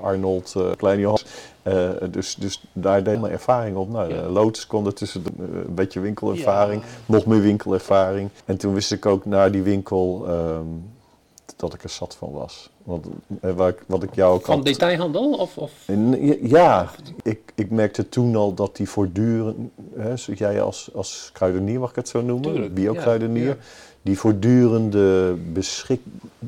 Arnold, 0.00 0.54
Klein 0.76 0.98
Johannes. 0.98 1.24
Eh, 1.66 1.90
dus, 2.10 2.34
dus 2.34 2.64
daar 2.72 3.02
deed 3.02 3.14
ik 3.14 3.20
mijn 3.20 3.32
ervaring 3.32 3.76
op. 3.76 3.88
Nou, 3.88 4.08
de 4.08 4.20
Lotus 4.20 4.66
kon 4.66 4.86
ertussen 4.86 5.24
eh, 5.24 5.44
een 5.66 5.74
beetje 5.74 6.00
winkelervaring, 6.00 6.82
Ja. 6.82 6.88
nog 7.06 7.26
meer 7.26 7.40
winkelervaring. 7.40 8.30
En 8.44 8.56
toen 8.56 8.74
wist 8.74 8.92
ik 8.92 9.06
ook 9.06 9.24
na 9.24 9.48
die 9.48 9.62
winkel 9.62 10.24
ehm, 10.28 10.66
dat 11.56 11.74
ik 11.74 11.82
er 11.82 11.88
zat 11.88 12.16
van 12.16 12.30
was. 12.32 12.70
Want 12.86 13.06
eh, 13.40 13.66
ik, 13.68 13.82
wat 13.86 14.02
ik 14.02 14.14
jou 14.14 14.34
ook 14.34 14.44
Van 14.44 14.56
had- 14.56 14.64
detailhandel? 14.64 15.32
Of, 15.32 15.58
of... 15.58 15.72
ja, 16.42 16.90
ik, 17.22 17.52
ik 17.54 17.70
merkte 17.70 18.08
toen 18.08 18.36
al 18.36 18.54
dat 18.54 18.76
die 18.76 18.88
voortdurend, 18.88 19.56
hè, 19.96 20.16
zoals 20.16 20.38
jij 20.38 20.62
als, 20.62 20.90
als 20.94 21.30
kruidenier 21.32 21.80
mag 21.80 21.90
ik 21.90 21.96
het 21.96 22.08
zo 22.08 22.22
noemen, 22.22 22.72
bio-kruidenier, 22.74 23.42
ja, 23.44 23.48
ja. 23.48 23.56
die 24.02 24.18
voortdurende 24.18 25.34
beschik, 25.52 26.00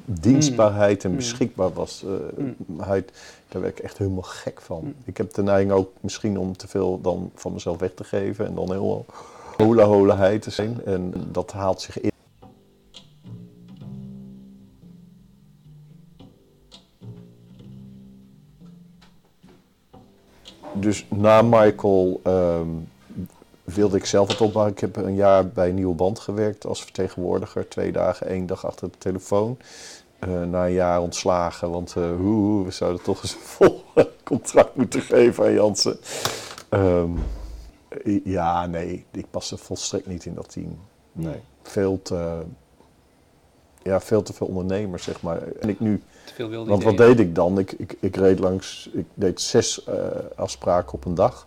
dienstbaarheid 0.04 1.04
en 1.04 1.10
Mm. 1.10 1.16
beschikbaar 1.16 1.72
was. 1.72 2.04
eh, 2.04 2.10
Mm. 2.44 2.54
daar 3.48 3.60
werd 3.62 3.78
ik 3.78 3.84
echt 3.84 3.98
helemaal 3.98 4.22
gek 4.22 4.60
van. 4.60 4.80
Mm. 4.84 4.94
Ik 5.04 5.16
heb 5.16 5.34
de 5.34 5.42
neiging 5.42 5.72
ook 5.72 5.90
misschien 6.00 6.38
om 6.38 6.56
te 6.56 6.68
veel 6.68 7.00
dan 7.02 7.30
van 7.34 7.52
mezelf 7.52 7.78
weg 7.78 7.94
te 7.94 8.04
geven 8.04 8.46
en 8.46 8.54
dan 8.54 8.70
heel 8.72 9.06
hola 9.56 9.84
hola 9.84 10.16
hij 10.16 10.38
te 10.38 10.50
zijn. 10.50 10.80
En 10.84 11.12
dat 11.32 11.52
haalt 11.52 11.80
zich 11.80 12.00
in. 12.00 12.10
Dus 20.80 21.06
na 21.08 21.42
Michael 21.42 22.20
ehm, 22.22 22.68
wilde 23.64 23.96
ik 23.96 24.04
zelf 24.04 24.28
het 24.28 24.40
opbouwen. 24.40 24.72
Ik 24.74 24.80
heb 24.80 24.96
een 24.96 25.14
jaar 25.14 25.48
bij 25.48 25.72
Nieuwe 25.72 25.94
Band 25.94 26.18
gewerkt 26.18 26.66
als 26.66 26.82
vertegenwoordiger. 26.82 27.68
Twee 27.68 27.92
dagen, 27.92 28.26
één 28.26 28.46
dag 28.46 28.66
achter 28.66 28.90
de 28.90 28.98
telefoon. 28.98 29.58
Eh, 30.18 30.42
na 30.42 30.66
een 30.66 30.72
jaar 30.72 31.00
ontslagen, 31.00 31.70
want 31.70 31.96
eh, 31.96 32.16
hoe, 32.16 32.64
we 32.64 32.70
zouden 32.70 33.02
toch 33.02 33.22
eens 33.22 33.34
een 33.34 33.40
vol 33.56 33.84
contract 34.22 34.76
moeten 34.76 35.00
geven 35.00 35.44
aan 35.44 35.52
Jansen. 35.52 35.98
Ehm, 36.68 37.10
ja, 38.24 38.66
nee, 38.66 39.04
ik 39.10 39.26
paste 39.30 39.56
volstrekt 39.56 40.06
niet 40.06 40.24
in 40.24 40.34
dat 40.34 40.50
team. 40.50 40.78
Nee, 41.12 41.40
veel 41.62 42.02
te, 42.02 42.42
ja, 43.82 44.00
veel 44.00 44.22
te 44.22 44.32
veel 44.32 44.46
ondernemers, 44.46 45.02
zeg 45.02 45.22
maar. 45.22 45.42
En 45.60 45.68
ik 45.68 45.80
nu 45.80 46.02
Te 46.28 46.34
veel 46.34 46.48
wilde 46.48 46.70
want 46.70 46.82
wat 46.82 46.96
deed 46.96 47.20
ik 47.20 47.34
dan? 47.34 47.58
Ik, 47.58 47.72
ik, 47.72 47.96
ik 48.00 48.16
reed 48.16 48.38
langs, 48.38 48.88
ik 48.92 49.04
deed 49.14 49.40
zes 49.40 49.84
eh, 49.84 49.94
afspraken 50.36 50.92
op 50.92 51.04
een 51.04 51.14
dag. 51.14 51.46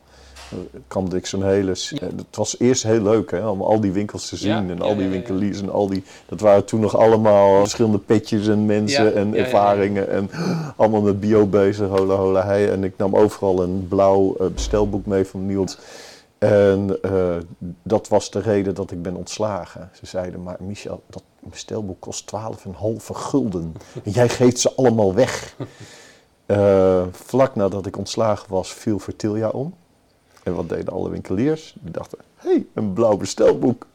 Dan 0.50 0.82
kwam 0.88 1.14
ik 1.14 1.26
zo'n 1.26 1.44
hele. 1.44 1.72
eh, 1.72 2.00
Het 2.00 2.36
was 2.36 2.60
eerst 2.60 2.84
heel 2.84 3.02
leuk, 3.02 3.32
hè, 3.32 3.48
om 3.48 3.62
al 3.62 3.80
die 3.80 3.92
winkels 3.92 4.30
te 4.30 4.36
zien 4.36 4.50
Ja, 4.50 4.58
en 4.74 4.82
al 4.82 4.96
die 4.96 5.08
winkeliers 5.08 5.62
en 5.62 5.70
al 5.72 5.88
die. 5.88 6.04
Dat 6.26 6.40
waren 6.40 6.66
toen 6.66 6.80
nog 6.80 6.98
allemaal 6.98 7.60
verschillende 7.60 7.98
petjes 7.98 8.48
en 8.48 8.66
mensen 8.66 9.16
en 9.16 9.36
ervaringen 9.36 10.10
en 10.10 10.30
allemaal 10.78 11.02
met 11.02 11.20
bio 11.20 11.46
bezig, 11.46 11.88
hola 11.88 12.16
hola 12.16 12.46
hei. 12.46 12.68
En 12.68 12.84
ik 12.84 12.94
nam 12.98 13.16
overal 13.16 13.64
een 13.64 13.86
blauw 13.90 14.36
eh, 14.40 14.48
bestelboek 14.48 15.06
mee 15.06 15.26
van 15.26 15.46
Niels. 15.46 15.78
En 16.38 16.98
eh, 17.02 17.36
dat 17.84 18.08
was 18.08 18.32
de 18.32 18.40
reden 18.40 18.76
dat 18.76 18.92
ik 18.92 19.02
ben 19.02 19.16
ontslagen. 19.16 19.90
Ze 19.94 20.06
zeiden, 20.06 20.44
maar 20.44 20.58
Michel, 20.60 21.02
dat 21.10 21.24
bestelboek 21.50 22.00
kost 22.00 22.32
12,5 22.36 22.72
gulden. 23.06 23.74
En 24.04 24.12
jij 24.12 24.30
geeft 24.30 24.60
ze 24.60 24.76
allemaal 24.76 25.14
weg. 25.14 25.56
Eh, 26.46 27.04
vlak 27.12 27.56
nadat 27.56 27.86
ik 27.86 27.98
ontslagen 27.98 28.50
was, 28.50 28.74
viel 28.74 29.00
Vertilia 29.00 29.50
om. 29.50 29.74
En 30.44 30.56
wat 30.56 30.70
deden 30.70 30.94
alle 30.94 31.10
winkeliers? 31.10 31.76
Die 31.80 31.92
dachten, 31.92 32.18
hé, 32.36 32.50
hey, 32.50 32.66
een 32.74 32.94
blauw 32.94 33.18
bestelboek. 33.18 33.88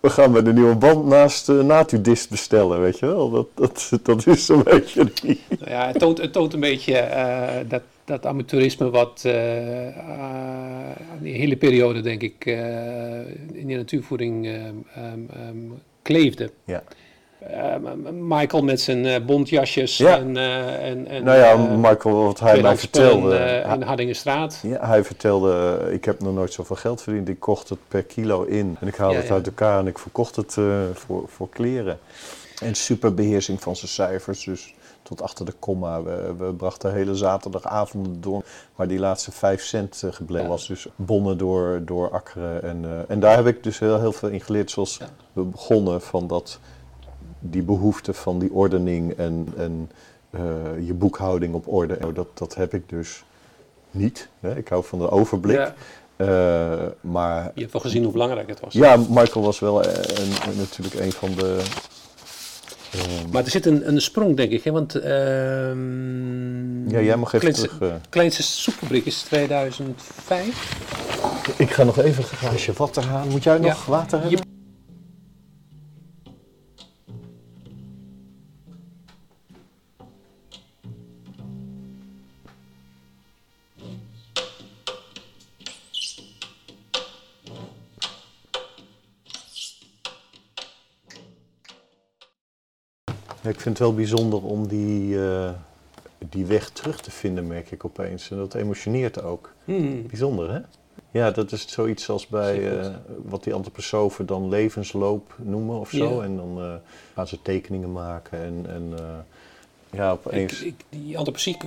We 0.00 0.10
gaan 0.10 0.32
bij 0.32 0.42
de 0.42 0.52
nieuwe 0.52 0.76
band 0.76 1.06
naast 1.06 1.48
uh, 1.48 1.62
Natudist 1.62 2.30
bestellen, 2.30 2.80
weet 2.80 2.98
je 2.98 3.06
wel. 3.06 3.30
Dat, 3.30 3.46
dat, 3.54 3.90
dat 4.02 4.26
is 4.26 4.46
zo'n 4.46 4.62
beetje. 4.62 5.12
Nou 5.48 5.70
ja, 5.70 5.86
het 5.86 5.98
toont, 5.98 6.18
het 6.18 6.32
toont 6.32 6.52
een 6.52 6.60
beetje 6.60 6.96
eh, 6.96 7.68
dat, 7.68 7.82
dat 8.04 8.26
amateurisme 8.26 8.90
wat 8.90 9.22
eh, 9.24 9.88
eh, 9.88 10.96
die 11.20 11.34
hele 11.34 11.56
periode, 11.56 12.00
denk 12.00 12.22
ik, 12.22 12.46
eh, 12.46 13.18
in 13.52 13.66
de 13.66 13.74
natuurvoeding 13.74 14.46
eh, 14.46 14.66
ehm, 14.94 15.18
kleefde. 16.02 16.50
Ja. 16.64 16.82
Eh, 17.38 17.74
Michael 18.12 18.62
met 18.62 18.80
zijn 18.80 19.06
eh, 19.06 19.24
bontjasjes 19.24 19.96
Ja. 19.96 20.18
en, 20.18 20.36
eh, 20.36 20.88
en, 20.88 21.06
en 21.06 21.24
Nou 21.24 21.38
ja, 21.38 21.52
eh, 21.52 21.76
Michael, 21.76 22.24
wat 22.24 22.40
hij 22.40 22.62
mij 22.62 22.76
vertelde... 22.76 23.64
in 23.74 23.82
Hardingenstraat. 23.82 24.58
Ja, 24.62 24.86
hij 24.86 25.04
vertelde, 25.04 25.80
ik 25.92 26.04
heb 26.04 26.20
nog 26.20 26.34
nooit 26.34 26.52
zoveel 26.52 26.76
geld 26.76 27.02
verdiend. 27.02 27.28
Ik 27.28 27.40
kocht 27.40 27.68
het 27.68 27.78
per 27.88 28.02
kilo 28.02 28.42
in. 28.42 28.76
En 28.80 28.86
ik 28.88 28.94
haalde 28.96 29.14
Ja, 29.14 29.20
het 29.20 29.30
uit 29.30 29.46
elkaar 29.46 29.78
en 29.78 29.86
ik 29.86 29.98
verkocht 29.98 30.36
het 30.36 30.56
voor, 30.94 31.24
voor 31.26 31.48
kleren. 31.48 31.98
En 32.62 32.74
superbeheersing 32.74 33.60
van 33.62 33.76
zijn 33.76 33.90
cijfers. 33.90 34.44
Dus 34.44 34.74
tot 35.10 35.22
achter 35.22 35.44
de 35.44 35.52
komma. 35.58 36.02
We, 36.02 36.34
we 36.38 36.54
brachten 36.54 36.92
hele 36.92 37.14
zaterdagavonden 37.14 38.20
door. 38.20 38.44
Maar 38.76 38.88
die 38.88 38.98
laatste 38.98 39.32
vijf 39.32 39.62
cent 39.62 40.02
eh, 40.02 40.12
gebleven 40.12 40.48
was. 40.48 40.66
Dus 40.66 40.86
bonnen 40.96 41.38
door, 41.38 41.82
door 41.84 42.10
akkeren. 42.10 42.62
En, 42.62 42.84
eh, 42.84 42.90
en 43.08 43.20
daar 43.20 43.36
heb 43.36 43.46
ik 43.46 43.62
dus 43.62 43.78
heel, 43.78 44.00
heel 44.00 44.12
veel 44.12 44.28
in 44.28 44.40
geleerd. 44.40 44.70
Zoals 44.70 45.00
we 45.32 45.42
begonnen 45.42 46.00
van 46.00 46.26
dat, 46.26 46.58
die 47.38 47.62
behoefte 47.62 48.14
van 48.14 48.38
die 48.38 48.52
ordening. 48.52 49.12
En, 49.12 49.48
en 49.56 49.90
eh, 50.30 50.40
je 50.86 50.94
boekhouding 50.94 51.54
op 51.54 51.68
orde. 51.68 51.94
En 51.94 52.14
dat, 52.14 52.28
dat 52.38 52.54
heb 52.54 52.74
ik 52.74 52.88
dus 52.88 53.24
niet. 53.90 54.28
Hè? 54.40 54.56
Ik 54.56 54.68
hou 54.68 54.84
van 54.84 54.98
de 54.98 55.10
overblik. 55.10 55.56
Ja, 55.56 55.74
maar 57.00 57.50
je 57.54 57.60
hebt 57.60 57.72
wel 57.72 57.82
gezien 57.82 58.02
hoe 58.02 58.12
belangrijk 58.12 58.48
het 58.48 58.60
was. 58.60 58.72
ja, 58.72 58.96
Michael 58.96 59.44
was 59.44 59.58
wel 59.58 59.82
natuurlijk 60.56 60.94
een 60.94 61.12
van 61.12 61.32
de. 61.34 61.62
Ehm, 62.92 63.30
Maar 63.32 63.44
er 63.44 63.50
zit 63.50 63.66
een, 63.66 63.88
een 63.88 64.00
sprong, 64.00 64.36
denk 64.36 64.50
ik. 64.52 64.64
Hè? 64.64 64.70
Want 64.70 64.94
ehm, 64.94 66.90
ja, 66.90 67.00
jij 67.00 67.16
mag 67.16 67.28
even 67.32 67.38
kleinste, 67.40 67.68
terug. 67.76 67.90
eh. 67.90 67.94
kleinste 68.08 68.42
soepfabriek 68.42 69.06
is 69.06 69.20
2005. 69.22 70.78
Ik 71.56 71.70
ga 71.70 71.84
nog 71.84 71.98
even 71.98 72.22
een 72.30 72.36
glaasje 72.36 72.72
water 72.72 73.04
halen. 73.04 73.28
Moet 73.30 73.42
jij 73.42 73.58
nog 73.58 73.84
Ja. 73.86 73.90
water 73.90 74.20
hebben? 74.20 74.40
Ja, 93.40 93.48
ik 93.48 93.60
vind 93.60 93.78
het 93.78 93.86
wel 93.86 93.94
bijzonder 93.94 94.44
om 94.44 94.68
die, 94.68 95.24
eh, 95.24 95.50
die 96.18 96.46
weg 96.46 96.70
terug 96.70 97.00
te 97.00 97.10
vinden, 97.10 97.46
merk 97.46 97.70
ik 97.70 97.84
opeens. 97.84 98.30
En 98.30 98.36
dat 98.36 98.54
emotioneert 98.54 99.22
ook. 99.22 99.52
Hmm. 99.64 100.06
Bijzonder, 100.06 100.52
hè? 100.52 100.60
Ja, 101.10 101.30
dat 101.30 101.52
is 101.52 101.68
zoiets 101.68 102.08
als 102.08 102.26
bij 102.26 102.78
eh, 102.78 102.90
wat 103.24 103.44
die 103.44 103.54
antroposofen 103.54 104.26
dan 104.26 104.48
levensloop 104.48 105.34
noemen 105.36 105.78
of 105.78 105.90
zo. 105.90 106.16
Ja. 106.16 106.24
En 106.24 106.36
dan 106.36 106.58
eh, 106.58 106.74
gaan 107.14 107.28
ze 107.28 107.42
tekeningen 107.42 107.92
maken 107.92 108.38
en, 108.38 108.64
en 108.68 108.94
ja, 109.90 110.12
Ik, 110.12 110.26
opeens... 110.26 110.62
ik, 110.62 110.84
die 110.88 111.18
antropoziek... 111.18 111.64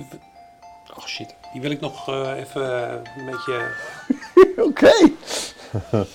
Oh 0.96 1.06
shit, 1.06 1.34
die 1.52 1.60
wil 1.60 1.70
ik 1.70 1.80
nog 1.80 2.08
even 2.36 2.92
een 3.18 3.26
beetje... 3.30 3.70
Oké! 4.68 4.92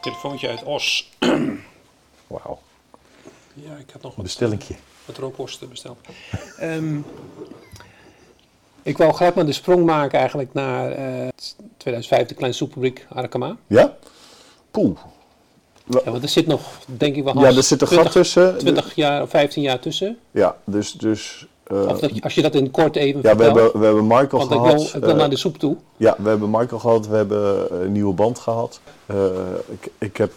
Telefoontje 0.00 0.48
uit 0.48 0.62
Os. 0.62 1.10
Wauw, 2.26 2.58
ik 3.78 3.90
had 3.92 4.02
nog 4.02 4.10
een 4.10 4.16
wat, 4.16 4.24
bestellingje. 4.24 4.74
wat 5.04 5.16
rookworsten 5.16 5.68
besteld. 5.68 5.98
Ehm, 6.58 6.98
ik 8.82 8.98
wou 8.98 9.14
gelijk 9.14 9.34
maar 9.34 9.46
de 9.46 9.52
sprong 9.52 9.84
maken 9.84 10.18
eigenlijk 10.18 10.52
naar 10.52 10.92
eh 10.92 11.28
2005, 11.76 12.26
de 12.26 12.34
kleine 12.34 12.56
soepfabriek 12.56 13.06
Arkema. 13.08 13.56
Ja? 13.66 13.96
Poeh. 14.70 14.98
Ja, 15.84 16.10
want 16.10 16.22
er 16.22 16.28
zit 16.28 16.46
nog, 16.46 16.80
denk 16.84 17.16
ik 17.16 17.24
wel, 17.24 17.40
Ja, 17.40 17.46
er 17.46 17.62
zit 17.62 17.80
een 17.80 17.86
20, 17.86 18.02
gat 18.02 18.12
tussen. 18.12 18.58
20 18.58 18.94
jaar 18.94 19.22
of 19.22 19.30
15 19.30 19.62
jaar 19.62 19.78
tussen. 19.78 20.18
Ja, 20.30 20.56
dus... 20.64 20.92
dus 20.92 21.46
eh, 21.66 21.86
Of 21.86 22.00
dat, 22.00 22.22
als 22.22 22.34
je 22.34 22.42
dat 22.42 22.54
in 22.54 22.70
kort 22.70 22.96
even 22.96 23.20
ja, 23.22 23.36
we 23.36 23.44
hebben, 23.44 23.78
we 23.78 23.84
hebben 23.84 24.06
Michael 24.06 24.28
want 24.28 24.52
gehad. 24.52 24.74
wil, 24.74 24.84
ik 24.84 25.00
wil 25.00 25.10
eh, 25.10 25.16
naar 25.16 25.30
de 25.30 25.36
soep 25.36 25.58
toe. 25.58 25.76
Ja, 25.96 26.16
we 26.18 26.28
hebben 26.28 26.50
Michael 26.50 26.80
gehad, 26.80 27.06
we 27.06 27.16
hebben 27.16 27.66
een 27.82 27.92
nieuwe 27.92 28.14
band 28.14 28.38
gehad. 28.38 28.80
Eh, 29.06 29.16
ik, 29.68 29.90
ik 29.98 30.16
heb 30.16 30.32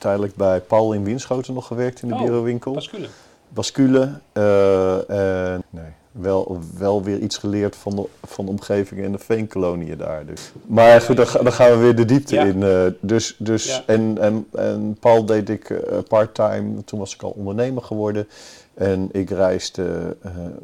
tijdelijk 0.00 0.34
bij 0.34 0.60
Paul 0.60 0.92
in 0.92 1.04
Winschoten 1.04 1.54
nog 1.54 1.66
gewerkt 1.66 2.02
in 2.02 2.08
de 2.08 2.14
Oh. 2.14 2.72
Pascule. 2.74 3.08
Bascule. 3.48 4.12
eh, 4.32 5.54
en 5.54 5.62
nee, 5.70 5.84
wel, 6.12 6.58
wel 6.78 7.02
weer 7.02 7.18
iets 7.18 7.36
geleerd 7.36 7.76
van 7.76 7.96
de, 7.96 8.04
van 8.26 8.44
de 8.44 8.50
omgeving 8.50 9.02
en 9.04 9.12
de 9.12 9.18
veenkoloniën 9.18 9.98
daar. 9.98 10.26
Dus. 10.26 10.52
Maar 10.66 11.00
goed, 11.00 11.16
dan, 11.16 11.26
ga- 11.26 11.42
dan 11.42 11.52
gaan 11.52 11.70
we 11.70 11.76
weer 11.76 11.96
de 11.96 12.04
diepte 12.04 12.34
Ja. 12.34 12.44
in. 12.44 12.62
eh, 12.62 12.86
dus, 13.00 13.36
dus, 13.38 13.66
Ja. 13.66 13.82
en, 13.86 14.18
en, 14.20 14.46
en 14.52 14.96
Paul 15.00 15.24
deed 15.24 15.48
ik 15.48 15.70
eh, 15.70 15.98
part-time, 16.08 16.84
toen 16.84 16.98
was 16.98 17.14
ik 17.14 17.22
al 17.22 17.30
ondernemer 17.30 17.82
geworden. 17.82 18.28
En 18.74 19.08
ik 19.12 19.30
reisde 19.30 20.16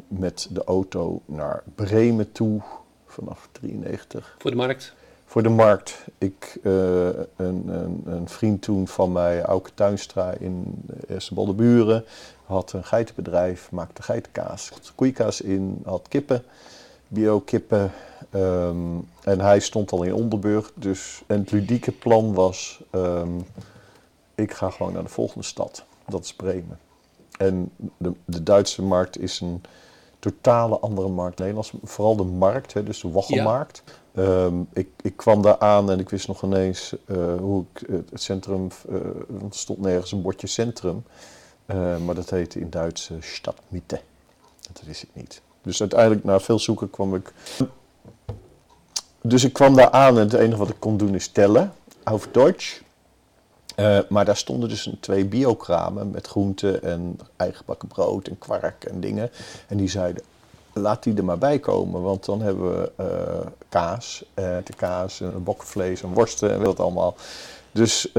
met 0.07 0.47
de 0.51 0.63
auto 0.63 1.21
naar 1.25 1.63
Bremen 1.75 2.31
toe 2.31 2.61
vanaf 3.07 3.47
93 3.51 4.35
Voor 4.39 4.51
de 4.51 4.57
markt. 4.57 4.93
Voor 5.27 5.43
de 5.43 5.49
markt. 5.49 6.05
Ik, 6.17 6.57
eh, 6.63 7.05
een, 7.35 7.67
een, 7.67 8.03
een 8.05 8.29
vriend 8.29 8.61
toen 8.61 8.87
van 8.87 9.11
mij, 9.11 9.41
Auke 9.41 9.69
Tuinstra 9.73 10.31
in 10.31 10.83
Eerste 11.07 11.53
Buren, 11.53 12.03
had 12.45 12.73
een 12.73 12.83
geitenbedrijf, 12.83 13.71
maakte 13.71 14.01
geitenkaas, 14.01 14.71
koeikaas 14.95 15.41
in, 15.41 15.81
had 15.85 16.07
kippen, 16.07 16.43
bio-kippen. 17.07 17.91
ehm, 18.31 18.97
en 19.23 19.39
hij 19.39 19.59
stond 19.59 19.91
al 19.91 20.03
in 20.03 20.13
Onderburg, 20.13 20.71
dus 20.75 21.23
en 21.27 21.39
het 21.39 21.51
ludieke 21.51 21.91
plan 21.91 22.33
was, 22.33 22.81
ehm, 22.89 23.39
ik 24.35 24.53
ga 24.53 24.69
gewoon 24.69 24.93
naar 24.93 25.03
de 25.03 25.09
volgende 25.09 25.45
stad, 25.45 25.85
dat 26.07 26.23
is 26.23 26.33
Bremen. 26.33 26.79
En 27.37 27.71
de, 27.97 28.13
de 28.25 28.43
Duitse 28.43 28.81
markt 28.81 29.19
is 29.19 29.39
een 29.39 29.61
totale 30.19 30.79
andere 30.79 31.07
markt. 31.07 31.37
Nederlands, 31.39 31.71
vooral 31.83 32.15
de 32.15 32.23
markt, 32.23 32.73
hè, 32.73 32.83
dus 32.83 33.01
de 33.01 33.11
waggelmarkt. 33.11 33.83
Ehm, 34.13 34.55
ik, 34.73 34.89
ik 35.01 35.17
kwam 35.17 35.41
daar 35.41 35.59
aan 35.59 35.91
en 35.91 35.99
ik 35.99 36.09
wist 36.09 36.27
nog 36.27 36.43
ineens 36.43 36.95
eh, 37.05 37.35
hoe 37.39 37.65
ik 37.73 37.87
het 38.09 38.21
centrum, 38.21 38.67
want 39.27 39.53
er 39.53 39.59
stond 39.59 39.79
nergens 39.79 40.11
een 40.11 40.21
bordje 40.21 40.47
centrum. 40.47 41.03
Eh, 41.67 41.97
maar 41.97 42.15
dat 42.15 42.29
heette 42.29 42.59
in 42.59 42.69
Duits 42.69 43.09
uh, 43.09 43.17
Stadtmitte. 43.21 44.01
Dat 44.73 44.81
wist 44.85 45.03
ik 45.03 45.09
niet. 45.13 45.41
Dus 45.61 45.79
uiteindelijk, 45.79 46.23
na 46.23 46.39
veel 46.39 46.59
zoeken, 46.59 46.89
kwam 46.89 47.15
ik. 47.15 47.33
Dus 49.21 49.43
ik 49.43 49.53
kwam 49.53 49.75
daar 49.75 49.91
aan 49.91 50.17
en 50.17 50.23
het 50.23 50.33
enige 50.33 50.57
wat 50.57 50.69
ik 50.69 50.79
kon 50.79 50.97
doen 50.97 51.15
is 51.15 51.27
tellen, 51.27 51.73
auf 52.03 52.27
Deutsch. 52.31 52.81
Uh, 53.79 53.99
maar 54.09 54.25
daar 54.25 54.37
stonden 54.37 54.69
dus 54.69 54.89
twee 54.99 55.25
biokramen 55.25 56.11
met 56.11 56.27
groenten 56.27 56.83
en 56.83 57.19
eigen 57.35 57.65
bakken 57.65 57.87
brood 57.87 58.27
en 58.27 58.37
kwark 58.37 58.83
en 58.83 58.99
dingen. 58.99 59.29
En 59.67 59.77
die 59.77 59.89
zeiden, 59.89 60.23
laat 60.73 61.03
die 61.03 61.15
er 61.15 61.23
maar 61.23 61.37
bij 61.37 61.59
komen, 61.59 62.01
want 62.01 62.25
dan 62.25 62.41
hebben 62.41 62.71
we 62.71 62.91
uh, 62.99 63.47
kaas, 63.69 64.25
uh, 64.35 64.57
de 64.63 64.73
kaas, 64.75 65.19
een 65.19 65.43
bokvlees, 65.43 66.01
een 66.01 66.13
worsten 66.13 66.51
en 66.51 66.63
wat 66.63 66.79
allemaal. 66.79 67.15
Dus 67.71 68.11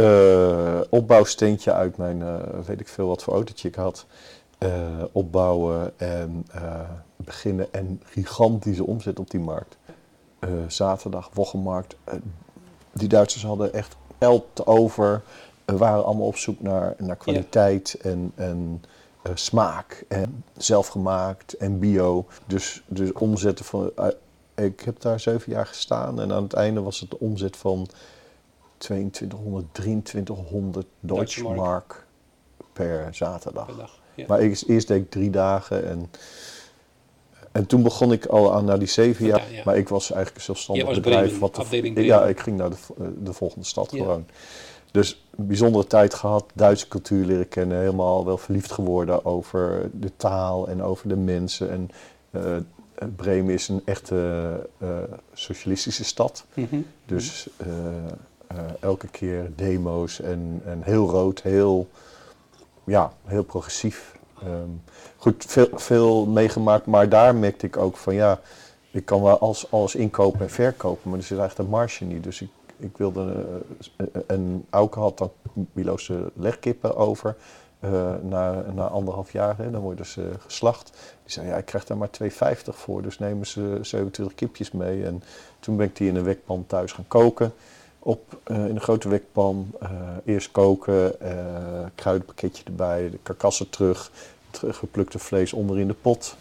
opbouwsteentje 0.91 1.73
uit 1.73 1.97
mijn, 1.97 2.23
weet 2.67 2.81
ik 2.81 2.89
veel 2.89 3.09
wat 3.09 3.23
voor 3.23 3.35
autootje 3.35 3.69
ik 3.69 3.75
had, 3.75 4.07
opbouwen 5.13 5.99
en 5.99 6.47
beginnen 7.17 7.73
en 7.73 8.03
gigantische 8.05 8.87
omzet 8.87 9.19
op 9.19 9.31
die 9.31 9.41
markt. 9.41 9.77
zaterdag, 10.67 11.31
woggenmarkt. 11.33 11.97
die 12.93 13.09
Duitsers 13.09 13.45
hadden 13.45 13.73
echt 13.73 13.97
geld 14.19 14.67
over, 14.67 15.23
waren 15.77 16.05
allemaal 16.05 16.27
op 16.27 16.37
zoek 16.37 16.61
naar, 16.61 16.95
naar 16.99 17.17
kwaliteit 17.17 17.99
ja. 18.03 18.11
en... 18.11 18.33
en 18.35 18.83
uh, 19.27 19.33
smaak 19.35 20.05
en 20.09 20.45
zelfgemaakt 20.57 21.53
en 21.53 21.79
bio. 21.79 22.27
Dus, 22.47 22.83
dus 22.87 23.13
omzetten 23.13 23.65
van. 23.65 23.91
Uh, 23.99 24.07
ik 24.55 24.81
heb 24.81 25.01
daar 25.01 25.21
zeven 25.21 25.53
jaar 25.53 25.67
gestaan 25.67 26.21
en 26.21 26.33
aan 26.33 26.43
het 26.43 26.53
einde 26.53 26.81
was 26.81 27.01
het 27.01 27.11
de 27.11 27.19
omzet 27.19 27.57
van 27.57 27.89
2200, 28.79 29.67
2300 29.73 30.87
Deutsche 31.01 31.43
Mark. 31.43 32.07
Per 32.73 33.09
zaterdag. 33.11 33.67
Per 33.67 33.77
dag, 33.77 33.99
ja. 34.15 34.25
Maar 34.29 34.41
ik, 34.41 34.63
eerst 34.67 34.89
deed 34.89 35.03
ik 35.03 35.11
drie 35.11 35.31
dagen 35.31 35.89
en. 35.89 36.11
En 37.53 37.67
toen 37.67 37.83
begon 37.83 38.13
ik 38.13 38.27
al 38.27 38.55
aan 38.55 38.65
naar 38.65 38.79
die 38.79 38.89
zeven 38.89 39.27
jaar, 39.27 39.51
ja, 39.51 39.57
ja. 39.57 39.63
maar 39.65 39.77
ik 39.77 39.89
was 39.89 40.11
eigenlijk 40.11 40.37
een 40.37 40.55
zelfstandig 40.55 40.95
bedrijf. 40.95 41.39
Wat 41.39 41.55
de, 41.71 42.05
ja, 42.05 42.27
ik 42.27 42.41
ging 42.41 42.57
naar 42.57 42.71
de, 42.71 42.77
de 43.23 43.33
volgende 43.33 43.67
stad 43.67 43.89
gewoon. 43.89 44.27
Dus 44.91 45.27
een 45.37 45.47
bijzondere 45.47 45.87
tijd 45.87 46.15
gehad, 46.15 46.45
Duitse 46.55 46.89
cultuur 46.89 47.25
leren 47.25 47.49
kennen, 47.49 47.79
helemaal 47.79 48.25
wel 48.25 48.39
verliefd 48.39 48.73
geworden 48.73 49.25
over 49.25 49.91
de 49.93 50.17
taal 50.17 50.69
en 50.69 50.83
over 50.83 51.09
de 51.09 51.17
mensen. 51.17 51.71
En 51.71 51.91
uh, 52.31 52.57
Bremen 53.17 53.55
is 53.55 53.69
een 53.69 53.83
echte 53.85 54.69
uh, 54.79 54.89
socialistische 55.33 56.05
stad. 56.05 56.45
Mm 56.55 56.67
-hmm. 56.71 56.87
Dus 57.07 57.49
uh, 57.67 57.69
elke 58.81 59.09
keer 59.09 59.51
demo's 59.57 60.21
en, 60.21 60.63
en 60.65 60.83
heel 60.83 61.09
rood, 61.11 61.43
heel, 61.43 61.89
ja, 62.85 63.13
heel 63.25 63.45
progressief. 63.45 64.17
Um, 64.45 64.83
goed, 65.17 65.45
veel, 65.49 65.69
veel 65.73 66.27
meegemaakt, 66.27 66.87
maar 66.87 67.09
daar 67.09 67.35
merkte 67.35 67.67
ik 67.67 67.77
ook 67.77 67.97
van 67.97 68.15
ja, 68.15 68.41
ik 68.91 69.05
kan 69.05 69.23
wel 69.23 69.39
alles, 69.39 69.71
alles 69.71 69.95
inkopen 69.95 70.41
en 70.41 70.51
verkopen, 70.51 71.11
maar 71.11 71.19
er 71.19 71.25
zit 71.25 71.39
eigenlijk 71.39 71.71
de 71.71 71.77
marge 71.77 72.05
niet. 72.05 72.23
Dus 72.23 72.41
ik 72.41 72.51
ik 72.79 72.97
wilde, 72.97 73.45
uh, 73.97 74.07
en 74.27 74.67
Auke 74.71 74.99
had 74.99 75.19
dan 75.19 75.31
Milo's 75.73 76.13
legkippen 76.35 76.97
over. 76.97 77.37
Uh, 77.85 78.15
na, 78.23 78.65
na 78.75 78.87
anderhalf 78.87 79.33
jaar, 79.33 79.57
hè, 79.57 79.71
dan 79.71 79.81
worden 79.81 80.07
ze 80.07 80.31
geslacht. 80.39 80.91
Die 81.23 81.33
zei, 81.33 81.47
ja, 81.47 81.57
ik 81.57 81.65
krijg 81.65 81.85
daar 81.85 81.97
maar 81.97 82.11
2,50 82.23 82.29
voor, 82.65 83.03
dus 83.03 83.19
nemen 83.19 83.47
ze 83.47 83.79
27 83.83 84.35
kipjes 84.35 84.71
mee. 84.71 85.05
En 85.05 85.23
toen 85.61 85.77
ben 85.77 85.87
ik 85.87 85.97
die 85.97 86.09
in 86.09 86.17
een 86.17 86.25
wekpan 86.25 86.65
thuis 86.67 86.93
gaan 86.93 87.09
koken. 87.09 87.53
Op, 87.99 88.41
uh, 88.47 88.57
in 88.57 88.75
een 88.75 88.81
grote 88.81 89.09
wekpan, 89.09 89.71
eerst 90.25 90.51
koken, 90.51 91.15
kruidenpakketje 91.95 92.65
erbij, 92.65 93.11
de 93.11 93.19
karkassen 93.23 93.71
terug, 93.71 94.11
het 94.51 94.77
geplukte 94.77 95.19
vlees 95.19 95.53
onder 95.53 95.79
in 95.79 95.89
de 95.89 95.95
pot, 95.95 96.37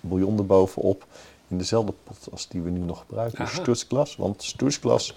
bouillon 0.00 0.38
erbovenop. 0.38 1.04
In 1.48 1.58
dezelfde 1.58 1.92
pot 2.04 2.28
als 2.30 2.48
die 2.48 2.60
we 2.60 2.70
nu 2.70 2.80
nog 2.80 2.98
gebruiken, 2.98 3.48
Sturzglas. 3.48 4.16
Want 4.16 4.42
Sturzglas 4.42 5.14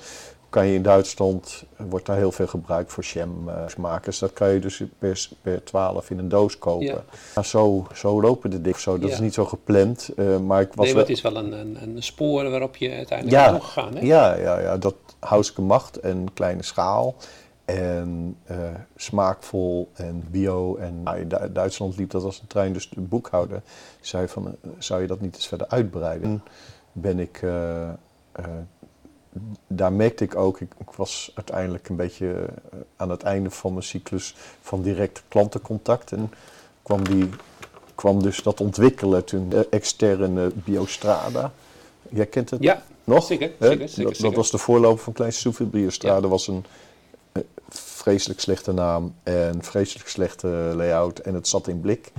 kan 0.52 0.68
je 0.68 0.74
in 0.74 0.82
Duitsland, 0.82 1.64
wordt 1.78 2.06
daar 2.06 2.18
heel 2.18 2.32
veel 2.32 2.48
gebruikt 2.48 2.92
voor 2.92 3.04
jammakers. 3.04 4.20
dat 4.20 4.34
kan 4.34 4.50
je 4.50 4.60
dus 4.60 4.84
per, 5.00 5.28
per 5.42 5.64
12 5.64 6.10
in 6.10 6.18
een 6.18 6.30
doos 6.30 6.58
kopen. 6.58 7.04
Ja. 7.36 7.44
Zo, 7.44 7.88
zo 7.94 8.22
lopen 8.22 8.50
de 8.50 8.62
dingen. 8.62 8.80
Zo, 8.80 9.00
dat 9.00 9.10
is 9.10 9.20
niet 9.20 9.34
zo 9.34 9.46
gepland. 9.46 10.10
Uh, 10.16 10.38
maar 10.38 10.62
ik 10.62 10.74
was 10.74 10.86
nee, 10.86 10.94
maar 10.94 11.04
het 11.04 11.12
is 11.12 11.22
wel 11.22 11.36
een, 11.36 11.52
een, 11.52 11.78
een 11.82 12.04
spoor 12.04 12.50
waarop 12.50 12.76
je 12.76 12.92
uiteindelijk 12.92 13.38
ja, 13.38 13.60
gegaan. 13.60 13.96
Hè? 13.96 14.06
Ja, 14.06 14.36
ja, 14.36 14.60
ja, 14.60 14.78
dat 14.78 14.96
huiselijke 15.20 15.66
macht 15.66 16.00
en 16.00 16.34
kleine 16.34 16.64
schaal. 16.64 17.16
En 17.66 18.38
uh, 18.52 18.58
smaakvol 18.96 19.90
en 19.94 20.24
bio. 20.32 20.76
En 20.76 21.04
nou, 21.04 21.20
in 21.20 21.30
Duitsland 21.54 21.98
liep 21.98 22.12
dat 22.12 22.24
als 22.24 22.40
een 22.40 22.48
trein. 22.48 22.74
Dus 22.74 22.90
de 22.90 23.02
boekhouder 23.02 23.62
zei 24.02 24.28
van, 24.28 24.46
uh, 24.46 24.72
zou 24.78 25.02
je 25.02 25.08
dat 25.08 25.22
niet 25.22 25.36
eens 25.36 25.48
verder 25.48 25.68
uitbreiden? 25.68 26.30
En 26.30 26.44
ben 26.92 27.20
ik 27.20 27.42
daar 29.68 29.94
merkte 29.94 30.24
ik 30.24 30.36
ook, 30.36 30.60
ik, 30.60 30.72
ik, 30.78 30.92
was 30.92 31.32
uiteindelijk 31.36 31.90
een 31.90 31.96
beetje 31.96 32.32
eh, 32.32 32.78
aan 32.96 33.10
het 33.10 33.24
einde 33.24 33.50
van 33.50 33.74
mijn 33.74 33.86
cyclus 33.86 34.36
van 34.62 34.82
direct 34.82 35.24
klantencontact. 35.28 36.12
En 36.12 36.32
kwam, 36.82 37.04
die, 37.04 37.30
kwam 37.96 38.24
dus 38.24 38.44
dat 38.44 38.62
ontwikkelen 38.62 39.26
toen 39.26 39.54
externe 39.70 40.52
Biostrada. 40.54 41.52
Jij 42.10 42.26
kent 42.26 42.50
het 42.50 42.64
ja, 42.64 42.84
nog? 43.04 43.26
Zeker, 43.26 43.52
zeker, 43.60 43.80
dat, 43.80 43.90
zeker, 43.90 44.22
dat, 44.22 44.34
was 44.34 44.52
de 44.52 44.58
voorloper 44.58 45.04
van 45.04 45.14
Klein 45.14 45.34
Soefie. 45.34 45.66
Biostrada 45.66 46.22
ja. 46.22 46.28
was 46.28 46.48
een 46.48 46.66
uh, 47.34 47.44
vreselijk 47.70 48.40
slechte 48.40 48.72
naam 48.72 49.14
en 49.24 49.64
vreselijk 49.64 50.10
slechte 50.10 50.48
layout 50.76 51.20
en 51.20 51.34
het 51.34 51.48
zat 51.48 51.68
in 51.68 51.82
blik. 51.82 52.12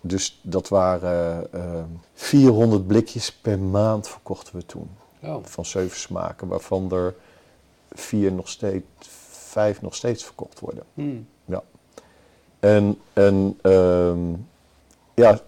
Dus 0.00 0.40
dat 0.42 0.68
waren 0.68 1.46
uh, 1.54 1.82
400 2.14 2.86
blikjes 2.86 3.32
per 3.32 3.58
maand 3.58 4.08
verkochten 4.08 4.56
we 4.56 4.66
toen. 4.66 4.88
Oh. 5.24 5.44
Van 5.44 5.64
zeven 5.64 5.98
smaken, 5.98 6.48
waarvan 6.48 6.92
er 6.92 7.14
vier 7.92 8.32
nog 8.32 8.48
steeds, 8.48 8.84
vijf 9.30 9.82
nog 9.82 9.94
steeds 9.94 10.24
verkocht 10.24 10.60
worden. 10.60 10.84
Hmm. 10.94 11.26
Ja. 11.44 11.62
En, 12.60 12.98
en 13.12 13.58
um, 13.62 14.46
ja, 15.14 15.40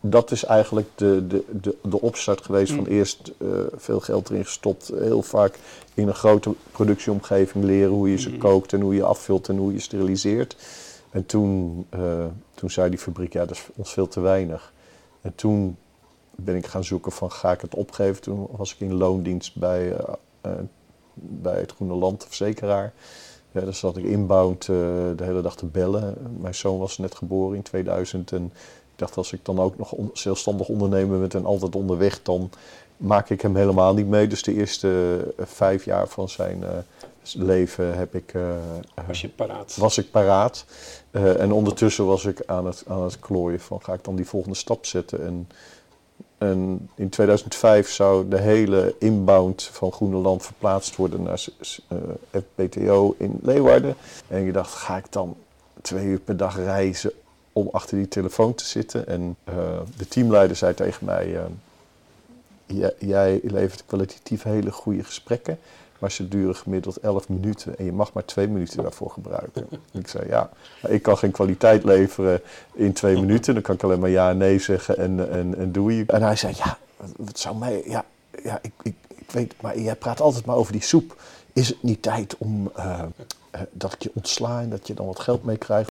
dat 0.00 0.30
is 0.30 0.44
eigenlijk 0.44 0.88
de, 0.94 1.26
de, 1.26 1.44
de, 1.60 1.76
de 1.82 2.00
opstart 2.00 2.40
geweest 2.40 2.72
van 2.72 2.84
hmm. 2.84 2.92
eerst 2.92 3.32
uh, 3.38 3.58
veel 3.74 4.00
geld 4.00 4.30
erin 4.30 4.44
gestopt. 4.44 4.92
Heel 4.98 5.22
vaak 5.22 5.58
in 5.94 6.08
een 6.08 6.14
grote 6.14 6.54
productieomgeving 6.72 7.64
leren 7.64 7.92
hoe 7.92 8.10
je 8.10 8.18
ze 8.18 8.28
hmm. 8.28 8.38
kookt 8.38 8.72
en 8.72 8.80
hoe 8.80 8.94
je 8.94 9.04
afvult 9.04 9.48
en 9.48 9.56
hoe 9.56 9.72
je 9.72 9.80
steriliseert. 9.80 10.56
En 11.10 11.26
toen, 11.26 11.86
uh, 11.94 12.24
toen 12.54 12.70
zei 12.70 12.90
die 12.90 12.98
fabriek, 12.98 13.32
ja, 13.32 13.44
dat 13.44 13.56
is 13.56 13.66
ons 13.74 13.92
veel 13.92 14.08
te 14.08 14.20
weinig. 14.20 14.72
En 15.20 15.34
toen 15.34 15.76
ben 16.36 16.56
ik 16.56 16.66
gaan 16.66 16.84
zoeken 16.84 17.12
van 17.12 17.32
ga 17.32 17.52
ik 17.52 17.60
het 17.60 17.74
opgeven. 17.74 18.22
Toen 18.22 18.48
was 18.50 18.72
ik 18.72 18.80
in 18.80 18.94
loondienst 18.94 19.56
bij, 19.56 19.86
uh, 19.86 19.98
uh, 20.46 20.52
bij 21.14 21.58
het 21.60 21.72
Groene 21.72 21.94
Land 21.94 22.24
Verzekeraar. 22.24 22.92
Ja, 23.52 23.60
daar 23.60 23.74
zat 23.74 23.96
ik 23.96 24.04
inbound 24.04 24.62
uh, 24.62 24.76
de 25.16 25.24
hele 25.24 25.42
dag 25.42 25.56
te 25.56 25.66
bellen. 25.66 26.36
Mijn 26.40 26.54
zoon 26.54 26.78
was 26.78 26.98
net 26.98 27.14
geboren 27.14 27.56
in 27.56 27.62
2000 27.62 28.32
en 28.32 28.44
ik 28.44 29.02
dacht 29.02 29.16
als 29.16 29.32
ik 29.32 29.44
dan 29.44 29.58
ook 29.58 29.78
nog 29.78 29.92
on 29.92 30.10
zelfstandig 30.12 30.68
ondernemer 30.68 31.18
ben 31.18 31.30
en 31.30 31.46
altijd 31.46 31.74
onderweg, 31.74 32.22
dan 32.22 32.50
maak 32.96 33.30
ik 33.30 33.40
hem 33.40 33.56
helemaal 33.56 33.94
niet 33.94 34.08
mee. 34.08 34.26
Dus 34.26 34.42
de 34.42 34.54
eerste 34.54 35.18
vijf 35.38 35.84
jaar 35.84 36.08
van 36.08 36.28
zijn 36.28 36.64
leven 37.34 37.98
heb 37.98 38.14
ik, 38.14 38.32
was, 39.06 39.20
je 39.20 39.28
paraat? 39.28 39.76
was 39.76 39.98
ik 39.98 40.10
paraat. 40.10 40.64
en 41.10 41.52
ondertussen 41.52 42.06
was 42.06 42.24
ik 42.24 42.42
aan 42.46 42.66
het, 42.66 42.84
aan 42.86 43.02
het 43.02 43.18
klooien 43.18 43.60
van 43.60 43.82
ga 43.82 43.92
ik 43.92 44.04
dan 44.04 44.16
die 44.16 44.26
volgende 44.28 44.56
stap 44.56 44.86
zetten. 44.86 45.24
En 45.24 45.48
en 46.38 46.88
in 46.94 47.08
2005 47.08 47.90
zou 47.90 48.28
de 48.28 48.40
hele 48.40 48.94
inbound 48.98 49.62
van 49.62 49.92
Groenland 49.92 50.42
verplaatst 50.44 50.96
worden 50.96 51.22
naar 51.22 51.44
eh, 51.88 51.98
FPTO 52.30 53.14
in 53.18 53.38
Leeuwarden. 53.42 53.94
En 54.28 54.42
je 54.42 54.52
dacht, 54.52 54.74
ga 54.74 54.96
ik 54.96 55.12
dan 55.12 55.36
twee 55.82 56.04
uur 56.04 56.20
per 56.20 56.36
dag 56.36 56.56
reizen 56.56 57.12
om 57.52 57.68
achter 57.72 57.96
die 57.96 58.08
telefoon 58.08 58.54
te 58.54 58.64
zitten? 58.64 59.06
En 59.06 59.36
uh, 59.48 59.54
de 59.96 60.08
teamleider 60.08 60.56
zei 60.56 60.74
tegen 60.74 61.06
mij, 61.06 61.40
uh, 62.66 62.88
jij 62.98 63.40
levert 63.42 63.86
kwalitatief 63.86 64.42
hele 64.42 64.72
goede 64.72 65.04
gesprekken. 65.04 65.58
Maar 65.98 66.10
ze 66.10 66.28
duren 66.28 66.56
gemiddeld 66.56 66.96
11 66.96 67.28
minuten 67.28 67.78
en 67.78 67.84
je 67.84 67.92
mag 67.92 68.12
maar 68.12 68.24
twee 68.24 68.48
minuten 68.48 68.82
daarvoor 68.82 69.10
gebruiken. 69.10 69.68
ik 69.92 70.08
zei 70.08 70.28
ja, 70.28 70.50
ik 70.88 71.02
kan 71.02 71.18
geen 71.18 71.30
kwaliteit 71.30 71.84
leveren 71.84 72.40
in 72.72 72.92
twee 72.92 73.20
minuten. 73.24 73.54
Dan 73.54 73.62
kan 73.62 73.74
ik 73.74 73.82
alleen 73.82 74.00
maar 74.00 74.10
ja 74.10 74.30
en 74.30 74.36
nee 74.36 74.58
zeggen 74.58 74.98
en, 74.98 75.30
en, 75.30 75.58
en 75.58 75.72
doe 75.72 75.96
je. 75.96 76.04
En 76.06 76.22
hij 76.22 76.36
zei 76.36 76.54
ja, 76.56 76.78
wat 77.16 77.38
zou 77.38 77.56
mij, 77.56 77.82
ja, 77.86 78.04
ja 78.42 78.58
ik, 78.62 78.72
ik, 78.82 78.94
ik 79.08 79.30
weet, 79.30 79.54
maar 79.60 79.78
jij 79.78 79.96
praat 79.96 80.20
altijd 80.20 80.44
maar 80.44 80.56
over 80.56 80.72
die 80.72 80.82
soep. 80.82 81.16
Is 81.52 81.68
het 81.68 81.82
niet 81.82 82.02
tijd 82.02 82.36
om 82.38 82.70
uh, 82.78 83.02
uh, 83.54 83.60
dat 83.70 83.92
ik 83.92 84.02
je 84.02 84.10
ontsla 84.14 84.60
en 84.60 84.70
dat 84.70 84.86
je 84.86 84.94
dan 84.94 85.06
wat 85.06 85.20
geld 85.20 85.44
mee 85.44 85.56
krijgt? 85.56 85.94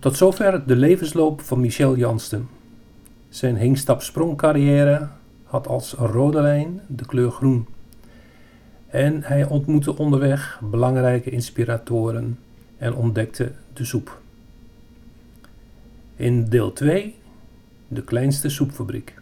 Tot 0.00 0.16
zover 0.16 0.66
de 0.66 0.76
levensloop 0.76 1.40
van 1.40 1.60
Michel 1.60 1.96
Jansten. 1.96 2.48
Zijn 3.28 3.56
hingstap-sprongcarrière 3.56 5.08
had 5.44 5.66
als 5.66 5.92
rode 5.92 6.40
lijn 6.40 6.80
de 6.86 7.06
kleur 7.06 7.30
groen. 7.30 7.66
En 8.86 9.22
hij 9.22 9.44
ontmoette 9.44 9.96
onderweg 9.96 10.60
belangrijke 10.62 11.30
inspiratoren 11.30 12.38
en 12.76 12.94
ontdekte 12.94 13.52
de 13.72 13.84
soep. 13.84 14.20
In 16.16 16.44
deel 16.44 16.72
2 16.72 17.14
de 17.88 18.02
kleinste 18.02 18.48
soepfabriek. 18.48 19.14